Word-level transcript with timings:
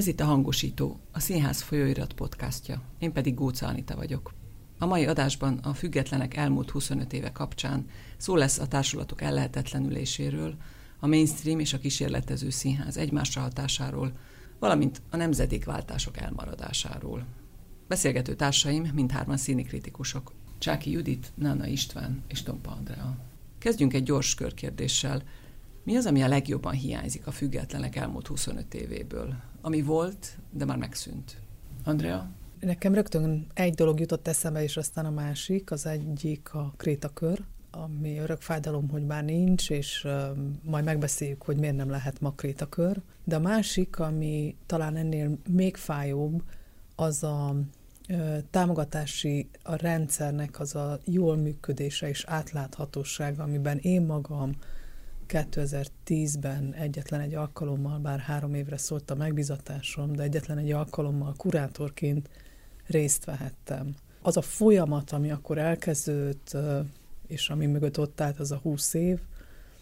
Ez 0.00 0.06
itt 0.06 0.20
a 0.20 0.24
Hangosító, 0.24 1.00
a 1.12 1.20
Színház 1.20 1.62
folyóirat 1.62 2.12
podcastja. 2.12 2.82
Én 2.98 3.12
pedig 3.12 3.34
Góca 3.34 3.66
Anita 3.66 3.96
vagyok. 3.96 4.34
A 4.78 4.86
mai 4.86 5.06
adásban 5.06 5.58
a 5.58 5.74
függetlenek 5.74 6.36
elmúlt 6.36 6.70
25 6.70 7.12
éve 7.12 7.32
kapcsán 7.32 7.86
szó 8.16 8.36
lesz 8.36 8.58
a 8.58 8.66
társulatok 8.66 9.22
ellehetetlenüléséről, 9.22 10.54
a 10.98 11.06
mainstream 11.06 11.58
és 11.58 11.72
a 11.72 11.78
kísérletező 11.78 12.50
színház 12.50 12.96
egymásra 12.96 13.40
hatásáról, 13.40 14.12
valamint 14.58 15.02
a 15.10 15.16
nemzedékváltások 15.16 16.16
elmaradásáról. 16.16 17.26
Beszélgető 17.88 18.34
társaim 18.34 18.90
mindhárman 18.94 19.36
színikritikusok. 19.36 20.32
Csáki 20.58 20.90
Judit, 20.90 21.32
Nana 21.34 21.66
István 21.66 22.22
és 22.28 22.42
Tompa 22.42 22.70
Andrea. 22.70 23.16
Kezdjünk 23.58 23.94
egy 23.94 24.02
gyors 24.02 24.34
körkérdéssel. 24.34 25.22
Mi 25.82 25.96
az, 25.96 26.06
ami 26.06 26.22
a 26.22 26.28
legjobban 26.28 26.72
hiányzik 26.72 27.26
a 27.26 27.30
függetlenek 27.30 27.96
elmúlt 27.96 28.26
25 28.26 28.74
évéből? 28.74 29.34
Ami 29.60 29.82
volt, 29.82 30.38
de 30.50 30.64
már 30.64 30.76
megszűnt. 30.76 31.36
Andrea? 31.84 32.30
Nekem 32.60 32.94
rögtön 32.94 33.46
egy 33.54 33.74
dolog 33.74 34.00
jutott 34.00 34.28
eszembe, 34.28 34.62
és 34.62 34.76
aztán 34.76 35.06
a 35.06 35.10
másik. 35.10 35.70
Az 35.70 35.86
egyik 35.86 36.54
a 36.54 36.74
krétakör, 36.76 37.44
ami 37.70 38.18
örök 38.18 38.40
fájdalom, 38.40 38.88
hogy 38.88 39.06
már 39.06 39.24
nincs, 39.24 39.70
és 39.70 40.04
uh, 40.04 40.12
majd 40.62 40.84
megbeszéljük, 40.84 41.42
hogy 41.42 41.56
miért 41.56 41.76
nem 41.76 41.90
lehet 41.90 42.20
ma 42.20 42.32
krétakör. 42.32 43.00
De 43.24 43.36
a 43.36 43.40
másik, 43.40 43.98
ami 43.98 44.56
talán 44.66 44.96
ennél 44.96 45.38
még 45.48 45.76
fájóbb, 45.76 46.42
az 46.94 47.22
a 47.22 47.56
támogatási 48.50 49.48
a 49.62 49.74
rendszernek 49.74 50.60
az 50.60 50.74
a 50.74 50.98
jól 51.04 51.36
működése 51.36 52.08
és 52.08 52.24
átláthatósága, 52.24 53.42
amiben 53.42 53.78
én 53.78 54.02
magam 54.02 54.52
2010-ben 55.30 56.74
egyetlen 56.74 57.20
egy 57.20 57.34
alkalommal, 57.34 57.98
bár 57.98 58.18
három 58.18 58.54
évre 58.54 58.76
szólt 58.76 59.10
a 59.10 59.14
megbizatásom, 59.14 60.12
de 60.12 60.22
egyetlen 60.22 60.58
egy 60.58 60.72
alkalommal 60.72 61.34
kurátorként 61.36 62.28
részt 62.86 63.24
vehettem. 63.24 63.94
Az 64.22 64.36
a 64.36 64.42
folyamat, 64.42 65.10
ami 65.10 65.30
akkor 65.30 65.58
elkezdődött, 65.58 66.56
és 67.26 67.48
ami 67.48 67.66
mögött 67.66 67.98
ott 67.98 68.20
állt, 68.20 68.38
az 68.40 68.50
a 68.50 68.56
20 68.56 68.94
év, 68.94 69.18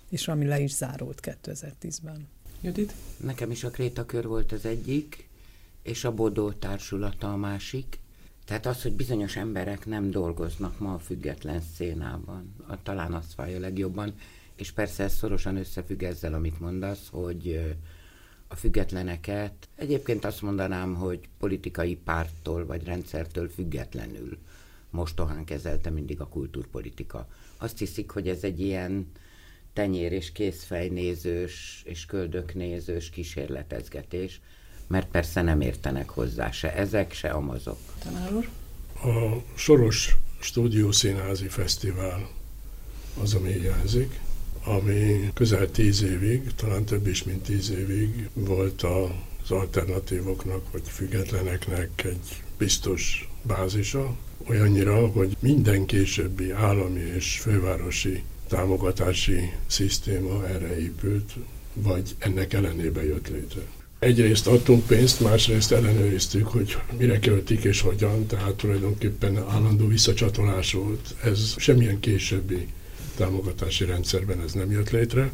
és 0.09 0.28
ami 0.28 0.45
le 0.47 0.61
is 0.61 0.75
zárult 0.75 1.20
2010-ben. 1.22 2.28
Judit? 2.61 2.94
Nekem 3.17 3.50
is 3.50 3.65
a 3.65 3.70
Krétakör 3.70 4.27
volt 4.27 4.53
az 4.53 4.65
egyik, 4.65 5.28
és 5.83 6.05
a 6.05 6.15
Bodó 6.15 6.53
társulata 6.53 7.33
a 7.33 7.37
másik. 7.37 7.98
Tehát 8.44 8.67
az, 8.67 8.83
hogy 8.83 8.92
bizonyos 8.92 9.37
emberek 9.37 9.87
nem 9.87 10.11
dolgoznak 10.11 10.78
ma 10.78 10.94
a 10.94 10.98
független 10.98 11.62
szénában, 11.77 12.55
a, 12.67 12.83
talán 12.83 13.12
azt 13.12 13.33
fájja 13.33 13.59
legjobban, 13.59 14.15
és 14.59 14.70
persze 14.70 15.03
ez 15.03 15.14
szorosan 15.14 15.56
összefügg 15.56 16.03
ezzel, 16.03 16.34
amit 16.34 16.61
mondasz, 16.61 17.09
hogy 17.11 17.77
a 18.48 18.56
függetleneket 18.56 19.69
egyébként 19.75 20.25
azt 20.25 20.42
mondanám, 20.42 20.95
hogy 20.95 21.20
politikai 21.39 21.97
párttól 21.97 22.67
vagy 22.67 22.84
rendszertől 22.84 23.48
függetlenül 23.48 24.39
mostohán 24.91 25.45
kezelte 25.45 25.91
mindig 25.91 26.20
a 26.20 26.28
kultúrpolitika. 26.28 27.28
Azt 27.56 27.78
hiszik, 27.78 28.11
hogy 28.11 28.28
ez 28.28 28.42
egy 28.42 28.61
ilyen 28.61 29.11
tenyér 29.73 30.12
és 30.12 30.33
készfejnézős 30.33 31.83
és 31.84 32.06
köldöknézős 32.06 33.11
kísérletezgetés, 33.11 34.41
mert 34.87 35.09
persze 35.09 35.43
nem 35.43 35.61
értenek 35.61 36.09
hozzá 36.09 36.50
se 36.50 36.75
ezek, 36.75 37.12
se 37.12 37.31
amazok. 37.31 37.78
Tanár 37.98 38.33
úr? 38.33 38.48
A 39.03 39.43
Soros 39.55 40.17
Stúdiószínházi 40.41 41.48
Fesztivál 41.48 42.28
az, 43.22 43.34
ami 43.34 43.53
hiányzik, 43.53 44.20
ami 44.64 45.31
közel 45.34 45.70
tíz 45.70 46.03
évig, 46.03 46.55
talán 46.55 46.84
több 46.84 47.06
is, 47.06 47.25
mint 47.25 47.42
tíz 47.42 47.70
évig 47.70 48.28
volt 48.34 48.83
az 48.83 49.50
alternatívoknak, 49.50 50.73
vagy 50.73 50.83
függetleneknek 50.87 52.05
egy 52.05 52.43
biztos 52.59 53.28
bázisa, 53.43 54.16
olyannyira, 54.49 55.06
hogy 55.06 55.37
minden 55.41 55.84
későbbi 55.87 56.50
állami 56.50 57.00
és 57.16 57.38
fővárosi 57.38 58.22
támogatási 58.49 59.53
szisztéma 59.66 60.47
erre 60.47 60.81
épült, 60.81 61.32
vagy 61.72 62.15
ennek 62.19 62.53
ellenében 62.53 63.05
jött 63.05 63.28
létre. 63.28 63.61
Egyrészt 63.99 64.47
adtunk 64.47 64.87
pénzt, 64.87 65.21
másrészt 65.21 65.72
ellenőriztük, 65.72 66.47
hogy 66.47 66.77
mire 66.99 67.19
költik 67.19 67.65
és 67.65 67.81
hogyan, 67.81 68.27
tehát 68.27 68.55
tulajdonképpen 68.55 69.37
állandó 69.49 69.87
visszacsatolás 69.87 70.72
volt. 70.72 71.15
Ez 71.22 71.55
semmilyen 71.56 72.00
későbbi 72.00 72.66
támogatási 73.19 73.84
rendszerben 73.84 74.41
ez 74.41 74.53
nem 74.53 74.71
jött 74.71 74.91
létre 74.91 75.31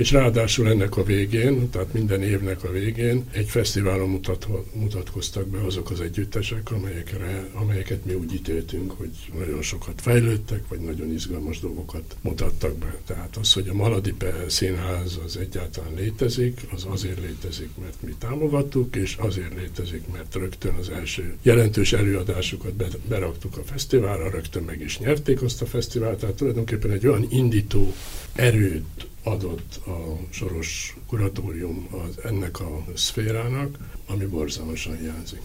és 0.00 0.10
ráadásul 0.10 0.68
ennek 0.68 0.96
a 0.96 1.04
végén, 1.04 1.70
tehát 1.70 1.92
minden 1.92 2.22
évnek 2.22 2.64
a 2.64 2.70
végén 2.70 3.24
egy 3.30 3.48
fesztiválon 3.48 4.08
mutat, 4.08 4.46
mutatkoztak 4.72 5.46
be 5.46 5.58
azok 5.58 5.90
az 5.90 6.00
együttesek, 6.00 6.70
amelyekre, 6.70 7.48
amelyeket 7.52 8.04
mi 8.04 8.14
úgy 8.14 8.34
ítéltünk, 8.34 8.90
hogy 8.90 9.10
nagyon 9.38 9.62
sokat 9.62 10.00
fejlődtek, 10.00 10.68
vagy 10.68 10.80
nagyon 10.80 11.12
izgalmas 11.12 11.60
dolgokat 11.60 12.16
mutattak 12.20 12.76
be. 12.76 12.96
Tehát 13.06 13.36
az, 13.36 13.52
hogy 13.52 13.68
a 13.68 13.74
Maladipe 13.74 14.44
színház 14.48 15.18
az 15.24 15.36
egyáltalán 15.36 15.94
létezik, 15.94 16.60
az 16.74 16.86
azért 16.88 17.20
létezik, 17.20 17.70
mert 17.80 18.02
mi 18.02 18.14
támogattuk, 18.18 18.96
és 18.96 19.16
azért 19.18 19.54
létezik, 19.54 20.02
mert 20.12 20.34
rögtön 20.34 20.74
az 20.74 20.88
első 20.88 21.36
jelentős 21.42 21.92
előadásukat 21.92 22.72
be, 22.72 22.86
beraktuk 23.08 23.56
a 23.56 23.62
fesztiválra, 23.62 24.30
rögtön 24.30 24.62
meg 24.62 24.80
is 24.80 24.98
nyerték 24.98 25.42
azt 25.42 25.62
a 25.62 25.66
fesztivált, 25.66 26.18
tehát 26.18 26.34
tulajdonképpen 26.34 26.90
egy 26.90 27.06
olyan 27.06 27.26
indító 27.30 27.94
erőt 28.34 29.08
adott 29.30 29.80
a 29.86 30.18
soros 30.30 30.96
kuratórium 31.06 31.88
az, 31.90 32.24
ennek 32.24 32.60
a 32.60 32.84
szférának, 32.94 33.78
ami 34.06 34.24
borzalmasan 34.24 34.96
hiányzik. 34.96 35.42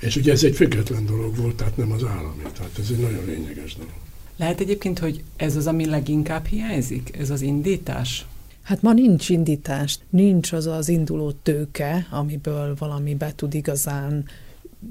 És 0.00 0.16
ugye 0.16 0.32
ez 0.32 0.44
egy 0.44 0.54
független 0.54 1.06
dolog 1.06 1.36
volt, 1.36 1.56
tehát 1.56 1.76
nem 1.76 1.92
az 1.92 2.04
állami, 2.04 2.42
tehát 2.42 2.78
ez 2.78 2.90
egy 2.90 2.98
nagyon 2.98 3.24
lényeges 3.24 3.74
dolog. 3.74 3.92
Lehet 4.36 4.60
egyébként, 4.60 4.98
hogy 4.98 5.22
ez 5.36 5.56
az, 5.56 5.66
ami 5.66 5.86
leginkább 5.86 6.46
hiányzik? 6.46 7.16
Ez 7.18 7.30
az 7.30 7.40
indítás? 7.40 8.26
Hát 8.62 8.82
ma 8.82 8.92
nincs 8.92 9.28
indítás, 9.28 9.98
nincs 10.10 10.52
az 10.52 10.66
az 10.66 10.88
induló 10.88 11.32
tőke, 11.32 12.06
amiből 12.10 12.74
valami 12.78 13.14
be 13.14 13.32
tud 13.36 13.54
igazán 13.54 14.24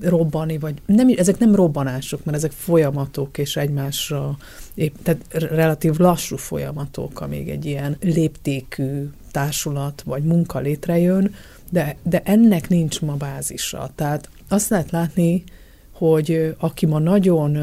robbani, 0.01 0.57
vagy 0.57 0.81
nem, 0.85 1.13
ezek 1.15 1.37
nem 1.37 1.55
robbanások, 1.55 2.23
mert 2.23 2.37
ezek 2.37 2.51
folyamatok, 2.51 3.37
és 3.37 3.55
egymásra, 3.55 4.37
épp, 4.73 4.95
tehát 5.03 5.25
relatív 5.29 5.97
lassú 5.97 6.37
folyamatok, 6.37 7.21
amíg 7.21 7.49
egy 7.49 7.65
ilyen 7.65 7.97
léptékű 8.01 9.09
társulat 9.31 10.01
vagy 10.05 10.23
munka 10.23 10.59
létrejön, 10.59 11.33
de, 11.69 11.95
de 12.03 12.21
ennek 12.25 12.69
nincs 12.69 13.01
ma 13.01 13.13
bázisa. 13.13 13.91
Tehát 13.95 14.29
azt 14.47 14.69
lehet 14.69 14.91
látni, 14.91 15.43
hogy 15.91 16.55
aki 16.57 16.85
ma 16.85 16.99
nagyon 16.99 17.57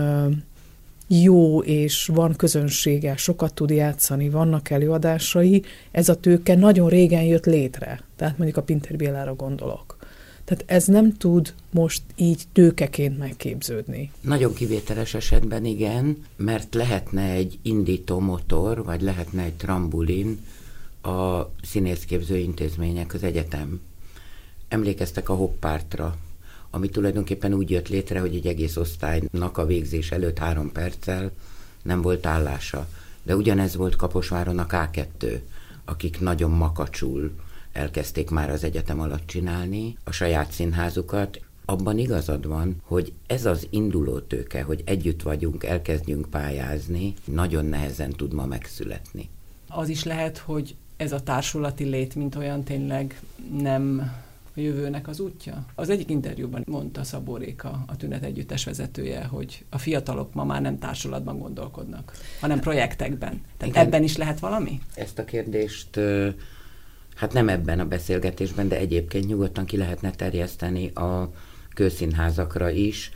jó 1.06 1.62
és 1.62 2.10
van 2.14 2.36
közönsége, 2.36 3.16
sokat 3.16 3.54
tud 3.54 3.70
játszani, 3.70 4.28
vannak 4.28 4.70
előadásai, 4.70 5.62
ez 5.90 6.08
a 6.08 6.14
tőke 6.14 6.54
nagyon 6.54 6.88
régen 6.88 7.22
jött 7.22 7.46
létre. 7.46 8.00
Tehát 8.16 8.36
mondjuk 8.36 8.58
a 8.58 8.62
Pinter 8.62 8.96
Bélára 8.96 9.34
gondolok. 9.34 9.99
Tehát 10.50 10.64
ez 10.66 10.86
nem 10.86 11.16
tud 11.16 11.54
most 11.70 12.02
így 12.16 12.42
tőkeként 12.52 13.18
megképződni. 13.18 14.12
Nagyon 14.20 14.54
kivételes 14.54 15.14
esetben 15.14 15.64
igen, 15.64 16.24
mert 16.36 16.74
lehetne 16.74 17.22
egy 17.22 17.58
indító 17.62 18.18
motor, 18.18 18.84
vagy 18.84 19.00
lehetne 19.02 19.42
egy 19.42 19.54
trambulin 19.54 20.40
a 21.02 21.40
színészképző 21.62 22.36
intézmények, 22.36 23.14
az 23.14 23.22
egyetem. 23.22 23.80
Emlékeztek 24.68 25.28
a 25.28 25.34
hoppártra, 25.34 26.16
ami 26.70 26.88
tulajdonképpen 26.88 27.54
úgy 27.54 27.70
jött 27.70 27.88
létre, 27.88 28.20
hogy 28.20 28.34
egy 28.34 28.46
egész 28.46 28.76
osztálynak 28.76 29.58
a 29.58 29.66
végzés 29.66 30.10
előtt 30.10 30.38
három 30.38 30.72
perccel 30.72 31.30
nem 31.82 32.02
volt 32.02 32.26
állása. 32.26 32.88
De 33.22 33.36
ugyanez 33.36 33.76
volt 33.76 33.96
Kaposváron 33.96 34.58
a 34.58 34.66
K2, 34.66 35.40
akik 35.84 36.20
nagyon 36.20 36.50
makacsul 36.50 37.32
elkezdték 37.72 38.30
már 38.30 38.50
az 38.50 38.64
egyetem 38.64 39.00
alatt 39.00 39.26
csinálni 39.26 39.96
a 40.04 40.10
saját 40.10 40.52
színházukat. 40.52 41.40
Abban 41.64 41.98
igazad 41.98 42.46
van, 42.46 42.76
hogy 42.82 43.12
ez 43.26 43.46
az 43.46 43.66
induló 43.70 44.18
tőke, 44.18 44.62
hogy 44.62 44.82
együtt 44.84 45.22
vagyunk, 45.22 45.64
elkezdjünk 45.64 46.30
pályázni, 46.30 47.14
nagyon 47.24 47.64
nehezen 47.64 48.10
tud 48.10 48.32
ma 48.32 48.46
megszületni. 48.46 49.28
Az 49.68 49.88
is 49.88 50.04
lehet, 50.04 50.38
hogy 50.38 50.74
ez 50.96 51.12
a 51.12 51.22
társulati 51.22 51.84
lét, 51.84 52.14
mint 52.14 52.34
olyan 52.34 52.62
tényleg 52.62 53.20
nem 53.58 54.12
a 54.56 54.60
jövőnek 54.60 55.08
az 55.08 55.20
útja? 55.20 55.64
Az 55.74 55.90
egyik 55.90 56.10
interjúban 56.10 56.64
mondta 56.66 57.04
Szabó 57.04 57.36
Réka, 57.36 57.84
a 57.86 57.96
Tünet 57.96 58.24
Együttes 58.24 58.64
vezetője, 58.64 59.24
hogy 59.24 59.64
a 59.68 59.78
fiatalok 59.78 60.34
ma 60.34 60.44
már 60.44 60.60
nem 60.60 60.78
társulatban 60.78 61.38
gondolkodnak, 61.38 62.12
hanem 62.40 62.60
projektekben. 62.60 63.42
Tehát 63.56 63.74
Igen. 63.74 63.86
ebben 63.86 64.02
is 64.02 64.16
lehet 64.16 64.40
valami? 64.40 64.80
Ezt 64.94 65.18
a 65.18 65.24
kérdést 65.24 66.00
hát 67.20 67.32
nem 67.32 67.48
ebben 67.48 67.80
a 67.80 67.84
beszélgetésben, 67.84 68.68
de 68.68 68.76
egyébként 68.76 69.26
nyugodtan 69.26 69.64
ki 69.64 69.76
lehetne 69.76 70.10
terjeszteni 70.10 70.90
a 70.90 71.32
kőszínházakra 71.74 72.70
is. 72.70 73.10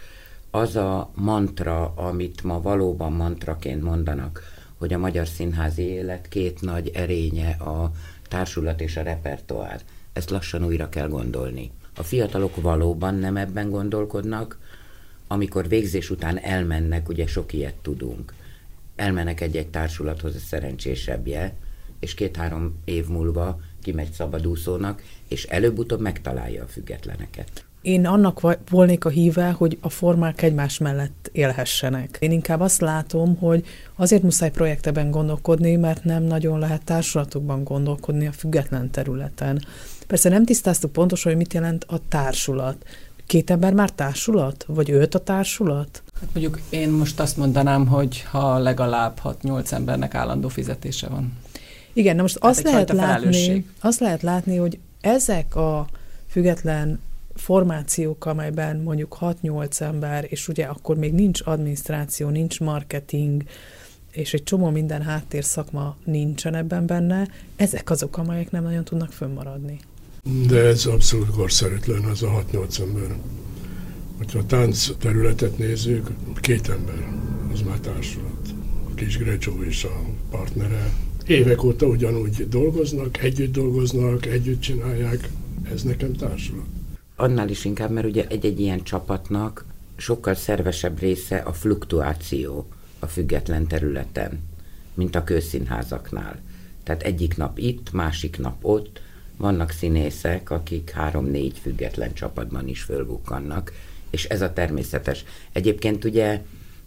Az 0.50 0.76
a 0.76 1.10
mantra, 1.14 1.92
amit 1.96 2.42
ma 2.42 2.60
valóban 2.60 3.12
mantraként 3.12 3.82
mondanak, 3.82 4.42
hogy 4.78 4.92
a 4.92 4.98
magyar 4.98 5.26
színházi 5.26 5.82
élet 5.82 6.28
két 6.28 6.60
nagy 6.60 6.90
erénye 6.94 7.50
a 7.50 7.90
társulat 8.28 8.80
és 8.80 8.96
a 8.96 9.02
repertoár. 9.02 9.80
ezt 10.12 10.30
lassan 10.30 10.64
újra 10.64 10.88
kell 10.88 11.08
gondolni. 11.08 11.70
A 11.96 12.02
fiatalok 12.02 12.62
valóban 12.62 13.14
nem 13.14 13.36
ebben 13.36 13.70
gondolkodnak, 13.70 14.58
amikor 15.26 15.68
végzés 15.68 16.10
után 16.10 16.38
elmennek, 16.38 17.08
ugye 17.08 17.26
sok 17.26 17.52
ilyet 17.52 17.74
tudunk, 17.82 18.34
elmennek 18.96 19.40
egy-egy 19.40 19.68
társulathoz, 19.68 20.34
a 20.34 20.38
szerencsésebbje, 20.38 21.54
és 21.98 22.14
két-három 22.14 22.80
év 22.84 23.06
múlva 23.06 23.60
kimegy 23.84 24.12
szabadúszónak, 24.12 25.02
és 25.28 25.44
előbb-utóbb 25.44 26.00
megtalálja 26.00 26.62
a 26.62 26.66
függetleneket. 26.66 27.64
Én 27.82 28.06
annak 28.06 28.56
volnék 28.70 29.04
a 29.04 29.08
híve, 29.08 29.50
hogy 29.50 29.78
a 29.80 29.88
formák 29.88 30.42
egymás 30.42 30.78
mellett 30.78 31.30
élhessenek. 31.32 32.16
Én 32.20 32.30
inkább 32.30 32.60
azt 32.60 32.80
látom, 32.80 33.36
hogy 33.36 33.64
azért 33.96 34.22
muszáj 34.22 34.50
projekteben 34.50 35.10
gondolkodni, 35.10 35.76
mert 35.76 36.04
nem 36.04 36.22
nagyon 36.22 36.58
lehet 36.58 36.84
társulatokban 36.84 37.64
gondolkodni 37.64 38.26
a 38.26 38.32
független 38.32 38.90
területen. 38.90 39.64
Persze 40.06 40.28
nem 40.28 40.44
tisztáztuk 40.44 40.92
pontosan, 40.92 41.32
hogy 41.32 41.40
mit 41.40 41.52
jelent 41.52 41.84
a 41.88 42.00
társulat. 42.08 42.86
Két 43.26 43.50
ember 43.50 43.72
már 43.72 43.90
társulat? 43.90 44.64
Vagy 44.68 44.90
öt 44.90 45.14
a 45.14 45.18
társulat? 45.18 46.02
Hát 46.20 46.28
mondjuk 46.32 46.60
én 46.68 46.90
most 46.90 47.20
azt 47.20 47.36
mondanám, 47.36 47.86
hogy 47.86 48.22
ha 48.30 48.58
legalább 48.58 49.20
6-8 49.24 49.72
embernek 49.72 50.14
állandó 50.14 50.48
fizetése 50.48 51.08
van. 51.08 51.32
Igen, 51.94 52.16
na 52.16 52.22
most 52.22 52.36
azt 52.40 52.62
lehet, 52.62 52.92
látni, 52.92 53.66
azt 53.80 54.00
lehet 54.00 54.22
látni, 54.22 54.56
hogy 54.56 54.78
ezek 55.00 55.56
a 55.56 55.88
független 56.28 57.00
formációk, 57.34 58.26
amelyben 58.26 58.76
mondjuk 58.76 59.16
6-8 59.20 59.80
ember, 59.80 60.26
és 60.28 60.48
ugye 60.48 60.64
akkor 60.64 60.96
még 60.96 61.12
nincs 61.12 61.40
adminisztráció, 61.44 62.28
nincs 62.28 62.60
marketing, 62.60 63.42
és 64.10 64.32
egy 64.32 64.42
csomó 64.42 64.70
minden 64.70 65.02
háttér 65.02 65.44
szakma 65.44 65.96
nincsen 66.04 66.54
ebben 66.54 66.86
benne, 66.86 67.28
ezek 67.56 67.90
azok, 67.90 68.18
amelyek 68.18 68.50
nem 68.50 68.62
nagyon 68.62 68.84
tudnak 68.84 69.12
fönnmaradni. 69.12 69.80
De 70.46 70.58
ez 70.58 70.86
abszolút 70.86 71.30
korszerűtlen, 71.30 72.04
az 72.04 72.22
a 72.22 72.44
6-8 72.52 72.80
ember. 72.80 73.16
Hogyha 74.18 74.38
a 74.38 74.46
tánc 74.46 74.90
területet 74.98 75.58
nézzük, 75.58 76.10
két 76.40 76.68
ember, 76.68 77.08
az 77.52 77.60
már 77.60 77.78
társulat. 77.78 78.48
A 78.90 78.94
kis 78.94 79.18
Grecsó 79.18 79.62
és 79.62 79.84
a 79.84 80.00
partnere 80.30 80.92
évek 81.26 81.62
óta 81.62 81.86
ugyanúgy 81.86 82.48
dolgoznak, 82.48 83.22
együtt 83.22 83.52
dolgoznak, 83.52 84.26
együtt 84.26 84.60
csinálják, 84.60 85.28
ez 85.72 85.82
nekem 85.82 86.12
társulat. 86.12 86.64
Annál 87.16 87.48
is 87.48 87.64
inkább, 87.64 87.90
mert 87.90 88.06
ugye 88.06 88.26
egy-egy 88.28 88.60
ilyen 88.60 88.82
csapatnak 88.82 89.64
sokkal 89.96 90.34
szervesebb 90.34 90.98
része 90.98 91.36
a 91.36 91.52
fluktuáció 91.52 92.66
a 92.98 93.06
független 93.06 93.66
területen, 93.66 94.40
mint 94.94 95.14
a 95.14 95.24
közszínházaknál. 95.24 96.40
Tehát 96.82 97.02
egyik 97.02 97.36
nap 97.36 97.58
itt, 97.58 97.92
másik 97.92 98.38
nap 98.38 98.56
ott, 98.64 99.00
vannak 99.36 99.70
színészek, 99.70 100.50
akik 100.50 100.90
három-négy 100.90 101.58
független 101.62 102.14
csapatban 102.14 102.68
is 102.68 102.82
fölbukkannak, 102.82 103.72
és 104.10 104.24
ez 104.24 104.40
a 104.42 104.52
természetes. 104.52 105.24
Egyébként 105.52 106.04
ugye 106.04 106.42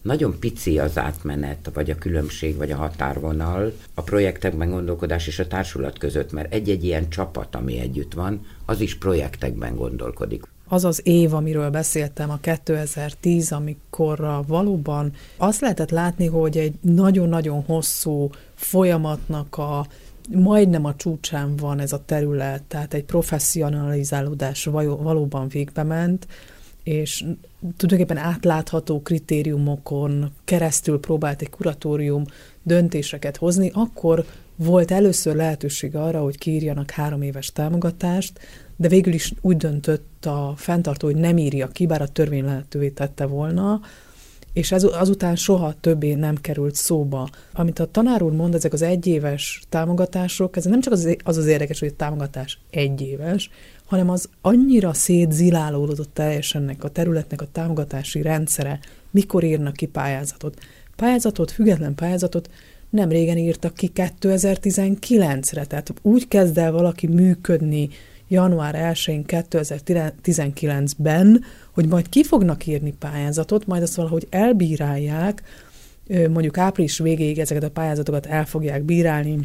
nagyon 0.08 0.40
pici 0.40 0.80
az 0.80 0.98
átmenet, 0.98 1.70
vagy 1.74 1.90
a 1.90 1.96
különbség, 1.96 2.56
vagy 2.56 2.72
a 2.72 2.76
határvonal 2.76 3.74
a 3.94 4.02
projektekben 4.02 4.70
gondolkodás 4.70 5.28
és 5.28 5.40
a 5.40 5.48
társulat 5.48 5.98
között, 5.98 6.32
mert 6.32 6.54
egy-egy 6.54 6.84
ilyen 6.84 7.10
csapat, 7.10 7.56
ami 7.56 7.80
együtt 7.80 8.14
van, 8.14 8.46
az 8.66 8.80
is 8.80 8.98
projektekben 8.98 9.76
gondolkodik. 9.76 10.44
Az 10.68 10.86
az 10.86 11.02
év, 11.04 11.34
amiről 11.34 11.70
beszéltem, 11.70 12.30
a 12.30 12.38
2010, 12.42 13.52
amikor 13.52 14.44
valóban 14.48 15.12
azt 15.38 15.62
lehetett 15.62 15.90
látni, 15.90 16.26
hogy 16.26 16.58
egy 16.58 16.74
nagyon-nagyon 16.82 17.64
hosszú 17.64 18.30
folyamatnak 18.56 19.58
a 19.58 19.86
majdnem 20.30 20.86
a 20.86 20.96
csúcsán 20.96 21.56
van 21.56 21.80
ez 21.80 21.94
a 21.94 22.04
terület, 22.06 22.64
tehát 22.64 22.94
egy 22.94 23.04
professzionalizálódás 23.04 24.66
valóban 24.66 25.48
végbe 25.48 25.84
ment, 25.84 26.28
és 26.88 27.24
tulajdonképpen 27.78 28.24
átlátható 28.24 29.02
kritériumokon 29.02 30.32
keresztül 30.46 31.00
próbált 31.00 31.42
egy 31.42 31.50
kuratórium 31.50 32.24
döntéseket 32.64 33.38
hozni, 33.38 33.72
akkor 33.74 34.26
volt 34.56 34.92
először 34.92 35.36
lehetőség 35.36 35.96
arra, 35.96 36.22
hogy 36.22 36.38
kiírjanak 36.38 36.92
három 36.92 37.22
éves 37.22 37.52
támogatást, 37.52 38.40
de 38.76 38.88
végül 38.88 39.14
is 39.14 39.34
úgy 39.42 39.58
döntött 39.58 40.26
a 40.26 40.54
fenntartó, 40.56 41.08
hogy 41.08 41.16
nem 41.16 41.38
írja 41.38 41.68
ki, 41.68 41.86
bár 41.86 42.02
a 42.02 42.08
törvény 42.08 42.46
lehetővé 42.46 42.90
tette 42.90 43.26
volna, 43.26 43.82
és 44.54 44.72
ez, 44.72 44.84
azután 44.84 45.36
soha 45.36 45.74
többé 45.80 46.14
nem 46.14 46.36
került 46.36 46.76
szóba. 46.76 47.30
Amit 47.54 47.80
a 47.80 47.92
tanár 47.92 48.22
úr 48.22 48.32
mond, 48.32 48.56
ezek 48.56 48.74
az 48.74 48.82
egyéves 48.82 49.62
támogatások, 49.70 50.58
ez 50.58 50.66
nem 50.66 50.82
csak 50.82 50.94
az 50.94 51.18
az, 51.24 51.38
az 51.38 51.46
érdekes, 51.46 51.80
hogy 51.80 51.90
a 51.94 51.96
támogatás 51.96 52.60
egyéves, 52.70 53.50
hanem 53.88 54.10
az 54.10 54.30
annyira 54.42 54.94
szétzilálódott 54.94 56.14
teljesen 56.14 56.62
ennek 56.62 56.84
a 56.84 56.90
területnek 56.90 57.42
a 57.42 57.48
támogatási 57.52 58.22
rendszere, 58.22 58.80
mikor 59.12 59.44
írnak 59.44 59.74
ki 59.74 59.86
pályázatot. 59.86 60.60
Pályázatot, 60.96 61.52
független 61.52 61.96
pályázatot 61.96 62.50
nem 62.90 63.10
régen 63.10 63.38
írtak 63.38 63.74
ki 63.74 63.92
2019-re, 63.96 65.66
tehát 65.66 65.94
úgy 66.02 66.28
kezd 66.28 66.58
el 66.58 66.72
valaki 66.72 67.08
működni 67.08 67.90
január 68.28 68.94
1-én 68.94 69.24
2019-ben, 69.28 71.44
hogy 71.72 71.88
majd 71.88 72.10
ki 72.10 72.24
fognak 72.24 72.66
írni 72.66 72.94
pályázatot, 73.00 73.66
majd 73.66 73.82
azt 73.82 73.96
valahogy 73.96 74.28
elbírálják, 74.30 75.44
mondjuk 76.08 76.58
április 76.58 76.98
végéig 76.98 77.40
ezeket 77.40 77.64
a 77.64 77.70
pályázatokat 77.70 78.26
el 78.26 78.46
fogják 78.46 78.84
bírálni, 78.84 79.40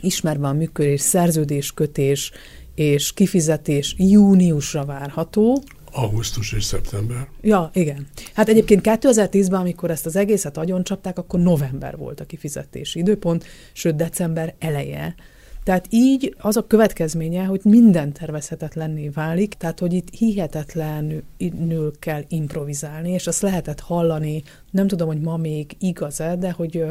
ismerve 0.00 0.46
a 0.46 0.52
működés, 0.52 1.00
szerződéskötés, 1.00 2.32
és 2.74 3.12
kifizetés 3.12 3.94
júniusra 3.98 4.84
várható. 4.84 5.62
Augusztus 5.92 6.52
és 6.52 6.64
szeptember. 6.64 7.28
Ja, 7.40 7.70
igen. 7.72 8.06
Hát 8.34 8.48
egyébként 8.48 8.80
2010-ben, 8.84 9.60
amikor 9.60 9.90
ezt 9.90 10.06
az 10.06 10.16
egészet 10.16 10.56
agyoncsapták, 10.56 11.18
akkor 11.18 11.40
november 11.40 11.96
volt 11.96 12.20
a 12.20 12.24
kifizetési 12.24 12.98
időpont, 12.98 13.44
sőt 13.72 13.96
december 13.96 14.54
eleje. 14.58 15.14
Tehát 15.64 15.86
így 15.90 16.34
az 16.38 16.56
a 16.56 16.66
következménye, 16.66 17.44
hogy 17.44 17.60
minden 17.62 18.12
tervezhetetlenné 18.12 19.08
válik, 19.08 19.54
tehát 19.54 19.78
hogy 19.78 19.92
itt 19.92 20.08
hihetetlenül 20.14 21.92
kell 21.98 22.22
improvizálni, 22.28 23.10
és 23.10 23.26
azt 23.26 23.42
lehetett 23.42 23.80
hallani, 23.80 24.42
nem 24.70 24.86
tudom, 24.86 25.06
hogy 25.06 25.20
ma 25.20 25.36
még 25.36 25.76
igaz-e, 25.78 26.36
de 26.36 26.50
hogy 26.50 26.84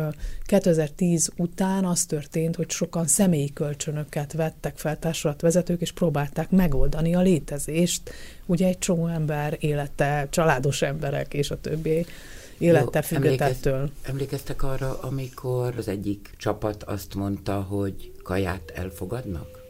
2010 0.46 1.32
után 1.38 1.86
az 1.86 2.06
történt, 2.06 2.56
hogy 2.56 2.70
sokan 2.70 3.08
személyi 3.08 3.54
kölcsönöket 3.54 4.34
vettek 4.34 4.78
fel 4.78 5.00
társulatvezetők, 5.00 5.82
és 5.82 5.92
próbálták 5.92 6.50
megoldani 6.50 7.16
a 7.16 7.22
létezést, 7.22 8.12
ugye 8.46 8.68
egy 8.68 8.80
csomó 8.80 9.08
ember 9.08 9.58
élete, 9.60 10.28
családos 10.30 10.82
emberek 10.82 11.34
és 11.34 11.52
a 11.52 11.60
többi 11.60 12.06
élete 12.58 13.02
függetettől. 13.02 13.90
emlékeztek 14.02 14.64
arra, 14.64 15.00
amikor 15.02 15.74
az 15.78 15.88
egyik 15.88 16.34
csapat 16.38 16.84
azt 16.84 17.16
mondta, 17.16 17.62
hogy 17.62 18.12
kaját 18.24 18.72
elfogadnak? 18.76 19.62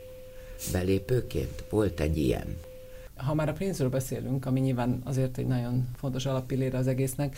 Belépőként? 0.71 1.63
Volt 1.69 1.99
egy 1.99 2.17
ilyen. 2.17 2.57
Ha 3.15 3.33
már 3.33 3.49
a 3.49 3.53
pénzről 3.53 3.89
beszélünk, 3.89 4.45
ami 4.45 4.59
nyilván 4.59 5.01
azért 5.03 5.37
egy 5.37 5.47
nagyon 5.47 5.89
fontos 5.95 6.25
alappillére 6.25 6.77
az 6.77 6.87
egésznek, 6.87 7.37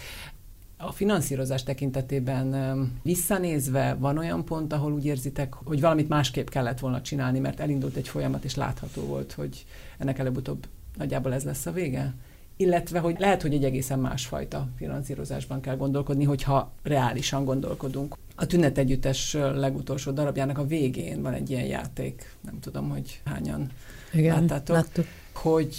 a 0.77 0.91
finanszírozás 0.91 1.63
tekintetében 1.63 2.91
visszanézve 3.03 3.95
van 3.99 4.17
olyan 4.17 4.45
pont, 4.45 4.73
ahol 4.73 4.91
úgy 4.91 5.05
érzitek, 5.05 5.53
hogy 5.53 5.81
valamit 5.81 6.09
másképp 6.09 6.47
kellett 6.47 6.79
volna 6.79 7.01
csinálni, 7.01 7.39
mert 7.39 7.59
elindult 7.59 7.95
egy 7.95 8.07
folyamat, 8.07 8.43
és 8.43 8.55
látható 8.55 9.01
volt, 9.01 9.31
hogy 9.31 9.65
ennek 9.97 10.19
előbb-utóbb 10.19 10.67
nagyjából 10.97 11.33
ez 11.33 11.43
lesz 11.43 11.65
a 11.65 11.71
vége? 11.71 12.13
Illetve 12.57 13.00
hogy 13.00 13.15
lehet, 13.19 13.41
hogy 13.41 13.53
egy 13.53 13.63
egészen 13.63 14.00
másfajta 14.00 14.67
finanszírozásban 14.77 15.62
kell 15.62 15.75
gondolkodni, 15.75 16.24
hogyha 16.24 16.71
reálisan 16.83 17.45
gondolkodunk. 17.45 18.15
A 18.35 18.45
Tünet 18.45 18.77
Együttes 18.77 19.33
legutolsó 19.33 20.12
darabjának 20.12 20.57
a 20.57 20.65
végén 20.65 21.21
van 21.21 21.33
egy 21.33 21.50
ilyen 21.50 21.65
játék, 21.65 22.35
nem 22.41 22.59
tudom, 22.59 22.89
hogy 22.89 23.21
hányan 23.25 23.69
Igen, 24.13 24.39
láttátok, 24.39 24.75
láttuk. 24.75 25.05
hogy 25.33 25.75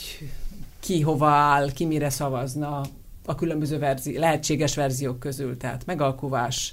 ki 0.81 1.01
hova 1.01 1.29
áll, 1.29 1.73
ki 1.73 1.85
mire 1.85 2.11
szavazna 2.11 2.81
a 3.25 3.35
különböző 3.35 3.79
verzi- 3.79 4.19
lehetséges 4.19 4.75
verziók 4.75 5.19
közül, 5.19 5.57
tehát 5.57 5.87
megalkuvás, 5.87 6.73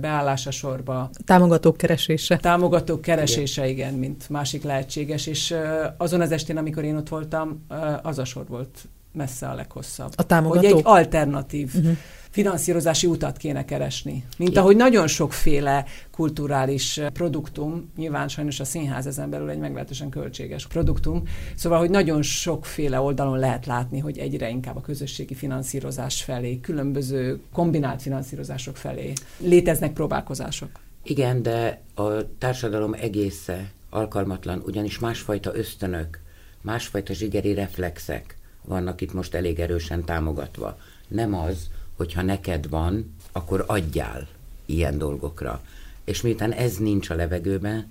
beállása 0.00 0.50
sorba. 0.50 1.10
Támogatók 1.24 1.76
keresése. 1.76 2.36
Támogatók 2.36 3.00
keresése, 3.00 3.68
igen, 3.68 3.88
igen 3.88 3.98
mint 3.98 4.28
másik 4.28 4.62
lehetséges, 4.62 5.26
és 5.26 5.54
azon 5.96 6.20
az 6.20 6.32
estén, 6.32 6.56
amikor 6.56 6.84
én 6.84 6.96
ott 6.96 7.08
voltam, 7.08 7.66
az 8.02 8.18
a 8.18 8.24
sor 8.24 8.46
volt 8.46 8.88
messze 9.14 9.48
a 9.48 9.54
leghosszabb. 9.54 10.12
A 10.16 10.26
támogatók? 10.26 10.70
Hogy 10.70 10.78
egy 10.78 10.82
alternatív 10.84 11.72
uh-huh. 11.74 11.96
finanszírozási 12.30 13.06
utat 13.06 13.36
kéne 13.36 13.64
keresni. 13.64 14.24
Mint 14.38 14.56
ahogy 14.56 14.76
nagyon 14.76 15.06
sokféle 15.06 15.84
kulturális 16.10 17.00
produktum, 17.12 17.90
nyilván 17.96 18.28
sajnos 18.28 18.60
a 18.60 18.64
színház 18.64 19.06
ezen 19.06 19.30
belül 19.30 19.50
egy 19.50 19.58
meglehetősen 19.58 20.08
költséges 20.08 20.66
produktum, 20.66 21.22
szóval, 21.54 21.78
hogy 21.78 21.90
nagyon 21.90 22.22
sokféle 22.22 23.00
oldalon 23.00 23.38
lehet 23.38 23.66
látni, 23.66 23.98
hogy 23.98 24.18
egyre 24.18 24.48
inkább 24.48 24.76
a 24.76 24.80
közösségi 24.80 25.34
finanszírozás 25.34 26.22
felé, 26.22 26.60
különböző 26.60 27.40
kombinált 27.52 28.02
finanszírozások 28.02 28.76
felé 28.76 29.12
léteznek 29.38 29.92
próbálkozások. 29.92 30.70
Igen, 31.02 31.42
de 31.42 31.80
a 31.94 32.36
társadalom 32.38 32.94
egésze 33.00 33.70
alkalmatlan, 33.90 34.62
ugyanis 34.66 34.98
másfajta 34.98 35.56
ösztönök, 35.56 36.20
másfajta 36.60 37.12
zsigeri 37.12 37.54
reflexek 37.54 38.36
vannak 38.64 39.00
itt 39.00 39.12
most 39.12 39.34
elég 39.34 39.60
erősen 39.60 40.04
támogatva. 40.04 40.78
Nem 41.08 41.34
az, 41.34 41.70
hogyha 41.96 42.22
neked 42.22 42.68
van, 42.68 43.14
akkor 43.32 43.64
adjál 43.66 44.28
ilyen 44.66 44.98
dolgokra. 44.98 45.62
És 46.04 46.22
miután 46.22 46.52
ez 46.52 46.76
nincs 46.76 47.10
a 47.10 47.14
levegőben, 47.14 47.86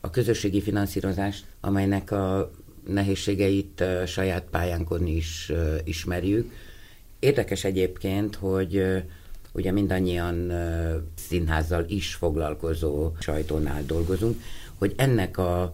a 0.00 0.10
közösségi 0.10 0.60
finanszírozás, 0.60 1.44
amelynek 1.60 2.10
a 2.10 2.50
nehézségeit 2.86 3.84
saját 4.06 4.44
pályánkon 4.50 5.06
is 5.06 5.52
ismerjük. 5.84 6.52
Érdekes 7.18 7.64
egyébként, 7.64 8.34
hogy 8.34 9.02
ugye 9.52 9.72
mindannyian 9.72 10.52
színházzal 11.28 11.84
is 11.88 12.14
foglalkozó 12.14 13.12
sajtónál 13.20 13.84
dolgozunk, 13.86 14.40
hogy 14.84 14.94
ennek 14.96 15.38
a 15.38 15.72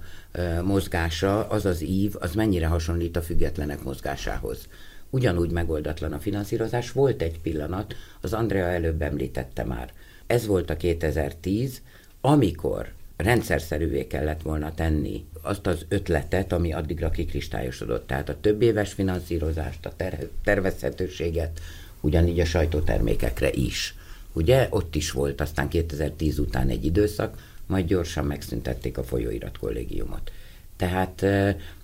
mozgása, 0.63 1.49
az 1.49 1.65
az 1.65 1.83
ív, 1.83 2.15
az 2.19 2.35
mennyire 2.35 2.67
hasonlít 2.67 3.17
a 3.17 3.23
függetlenek 3.23 3.83
mozgásához. 3.83 4.69
Ugyanúgy 5.11 5.51
megoldatlan 5.51 6.13
a 6.13 6.19
finanszírozás. 6.19 6.93
Volt 6.93 7.23
egy 7.23 7.41
pillanat, 7.41 7.95
az 8.21 8.33
Andrea 8.33 8.67
előbb 8.67 9.03
említette 9.03 9.65
már. 9.65 9.93
Ez 10.27 10.47
volt 10.47 10.71
a 10.71 10.77
2010, 10.77 11.81
amikor 12.21 12.93
rendszerszerűvé 13.17 14.07
kellett 14.07 14.43
volna 14.43 14.75
tenni 14.75 15.25
azt 15.43 15.67
az 15.67 15.85
ötletet, 15.89 16.53
ami 16.53 16.73
addigra 16.73 17.11
kikristályosodott. 17.11 18.07
Tehát 18.07 18.29
a 18.29 18.41
több 18.41 18.63
éves 18.63 18.93
finanszírozást, 18.93 19.87
a 19.87 19.93
ter- 19.97 20.29
tervezhetőséget, 20.45 21.61
ugyanígy 22.01 22.41
a 22.41 22.45
sajtótermékekre 22.45 23.51
is. 23.53 23.95
Ugye 24.33 24.67
ott 24.71 24.95
is 24.95 25.11
volt 25.11 25.41
aztán 25.41 25.69
2010 25.69 26.39
után 26.39 26.69
egy 26.69 26.85
időszak, 26.85 27.49
majd 27.71 27.87
gyorsan 27.87 28.25
megszüntették 28.25 28.99
a 28.99 29.05
folyóirat 29.05 29.59
kollégiumot. 29.59 30.33
Tehát 30.77 31.25